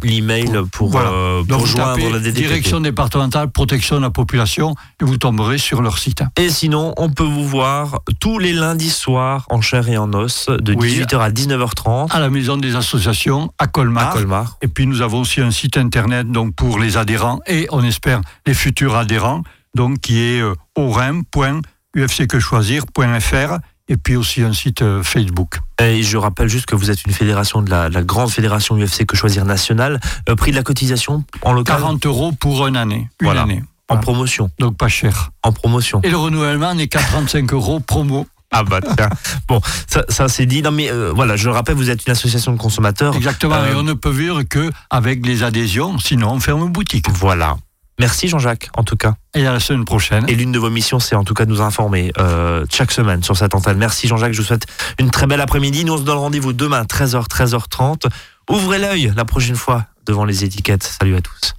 l'email 0.05 0.53
pour, 0.71 0.91
voilà. 0.91 1.11
euh, 1.11 1.43
pour 1.43 1.67
joindre 1.67 2.13
la 2.13 2.21
DDPP. 2.21 2.47
Direction 2.47 2.81
départementale 2.81 3.51
protection 3.51 3.97
de 3.97 4.03
la 4.03 4.11
population 4.11 4.77
et 5.01 5.05
vous 5.05 5.17
tomberez 5.17 5.59
sur 5.59 5.83
leur 5.83 5.99
site. 5.99 6.23
Et 6.39 6.49
sinon, 6.49 6.95
on 6.97 7.11
peut 7.11 7.25
vous 7.25 7.49
voir 7.49 7.99
tous 8.21 8.39
les 8.39 8.53
lundis 8.53 8.91
soirs 8.91 9.45
en 9.51 9.61
chair 9.61 9.89
et 9.89 9.99
en 9.99 10.13
os, 10.15 10.47
de 10.49 10.75
Oui. 10.75 11.01
18h 11.01 11.19
à 11.19 11.31
19h30 11.31 12.13
À 12.13 12.21
la 12.21 12.31
maison 12.31 12.57
des 12.57 12.77
associations 12.77 13.53
à 13.59 13.67
Colmar. 13.67 14.11
à 14.11 14.13
Colmar. 14.13 14.59
Et 14.63 14.69
puis 14.69 14.87
nous 14.87 15.03
avons 15.03 15.23
aussi 15.23 15.41
un 15.41 15.51
site 15.51 15.77
internet 15.77 16.31
donc 16.31 16.55
pour 16.55 16.79
les 16.79 16.97
adhérents 16.97 17.41
et 17.49 17.67
on 17.73 17.83
espère 17.83 18.21
les 18.47 18.55
futurs 18.55 18.95
adhérents 18.95 19.43
donc 19.75 19.99
qui 20.01 20.21
est 20.21 20.41
euh, 20.41 20.55
orim.ufcquechoisir.fr 20.77 23.59
et 23.89 23.97
puis 23.99 24.17
aussi 24.17 24.43
un 24.43 24.53
site 24.55 24.81
euh, 24.83 25.03
Facebook. 25.03 25.59
Et 25.81 26.03
je 26.03 26.17
rappelle 26.17 26.49
juste 26.49 26.65
que 26.67 26.75
vous 26.75 26.91
êtes 26.91 27.05
une 27.05 27.13
fédération 27.13 27.61
de 27.61 27.69
la, 27.71 27.89
la 27.91 28.03
grande 28.03 28.31
fédération 28.31 28.77
UFC 28.79 29.05
que 29.05 29.17
choisir 29.17 29.45
nationale. 29.45 30.01
Euh, 30.29 30.37
prix 30.37 30.53
de 30.53 30.57
la 30.57 30.63
cotisation 30.63 31.25
en 31.43 31.53
local 31.53 31.77
40 31.77 32.07
euros 32.07 32.33
pour 32.33 32.67
une 32.67 32.77
année. 32.77 33.09
Une 33.21 33.27
Voilà. 33.27 33.43
année. 33.43 33.63
en 33.89 33.95
Voilà. 33.95 34.03
promotion. 34.03 34.51
Donc 34.59 34.77
pas 34.79 34.89
cher. 34.89 35.31
En 35.43 35.53
promotion. 35.53 36.01
Et 36.03 36.09
le 36.11 36.17
renouvellement 36.17 36.75
n'est 36.75 36.89
qu'à 36.89 37.03
35 37.03 37.53
euros 37.53 37.81
promo. 37.81 38.27
Ah 38.57 38.63
bah 38.63 38.81
tiens. 38.81 39.09
Bon, 39.49 39.61
ça, 39.89 40.05
ça 40.09 40.29
c'est 40.29 40.47
dit. 40.47 40.63
Non 40.63 40.71
mais 40.71 40.91
euh, 40.91 41.13
voilà, 41.15 41.37
je 41.37 41.47
le 41.49 41.55
rappelle, 41.55 41.75
vous 41.75 41.91
êtes 41.91 42.07
une 42.07 42.13
association 42.13 42.53
de 42.53 42.57
consommateurs. 42.59 43.15
Exactement. 43.15 43.57
Euh, 43.57 43.73
Et 43.73 43.75
on 43.75 43.83
ne 43.83 43.93
peut 43.93 44.11
vivre 44.11 44.43
que 44.45 44.71
avec 44.89 45.27
les 45.27 45.43
adhésions, 45.43 45.99
sinon 45.99 46.31
on 46.33 46.41
ferme 46.41 46.71
boutique. 46.73 47.11
Voilà. 47.11 47.57
Merci 48.01 48.29
Jean-Jacques, 48.29 48.71
en 48.77 48.83
tout 48.83 48.97
cas. 48.97 49.15
Et 49.35 49.47
à 49.47 49.53
la 49.53 49.61
semaine 49.61 49.85
prochaine. 49.85 50.25
Et 50.29 50.35
l'une 50.35 50.53
de 50.53 50.59
vos 50.59 50.71
missions, 50.71 50.99
c'est 50.99 51.15
en 51.15 51.25
tout 51.25 51.35
cas 51.35 51.45
de 51.45 51.51
nous 51.51 51.61
informer 51.61 52.13
euh, 52.19 52.67
chaque 52.71 52.91
semaine 52.91 53.23
sur 53.23 53.37
cette 53.37 53.55
antenne. 53.55 53.79
Merci 53.79 54.09
Jean-Jacques, 54.09 54.33
je 54.33 54.41
vous 54.41 54.47
souhaite 54.47 54.67
une 54.99 55.11
très 55.11 55.27
belle 55.27 55.41
après-midi. 55.41 55.85
Nous, 55.85 55.93
on 55.93 55.99
se 55.99 56.03
donne 56.03 56.19
rendez-vous 56.19 56.53
demain, 56.53 56.83
13h, 56.83 57.29
13h30. 57.29 58.09
Ouvrez 58.51 58.79
l'œil 58.79 59.13
la 59.17 59.25
prochaine 59.25 59.57
fois 59.57 59.87
devant 60.07 60.25
les 60.25 60.45
étiquettes. 60.45 60.83
Salut 60.83 61.17
à 61.17 61.21
tous. 61.21 61.55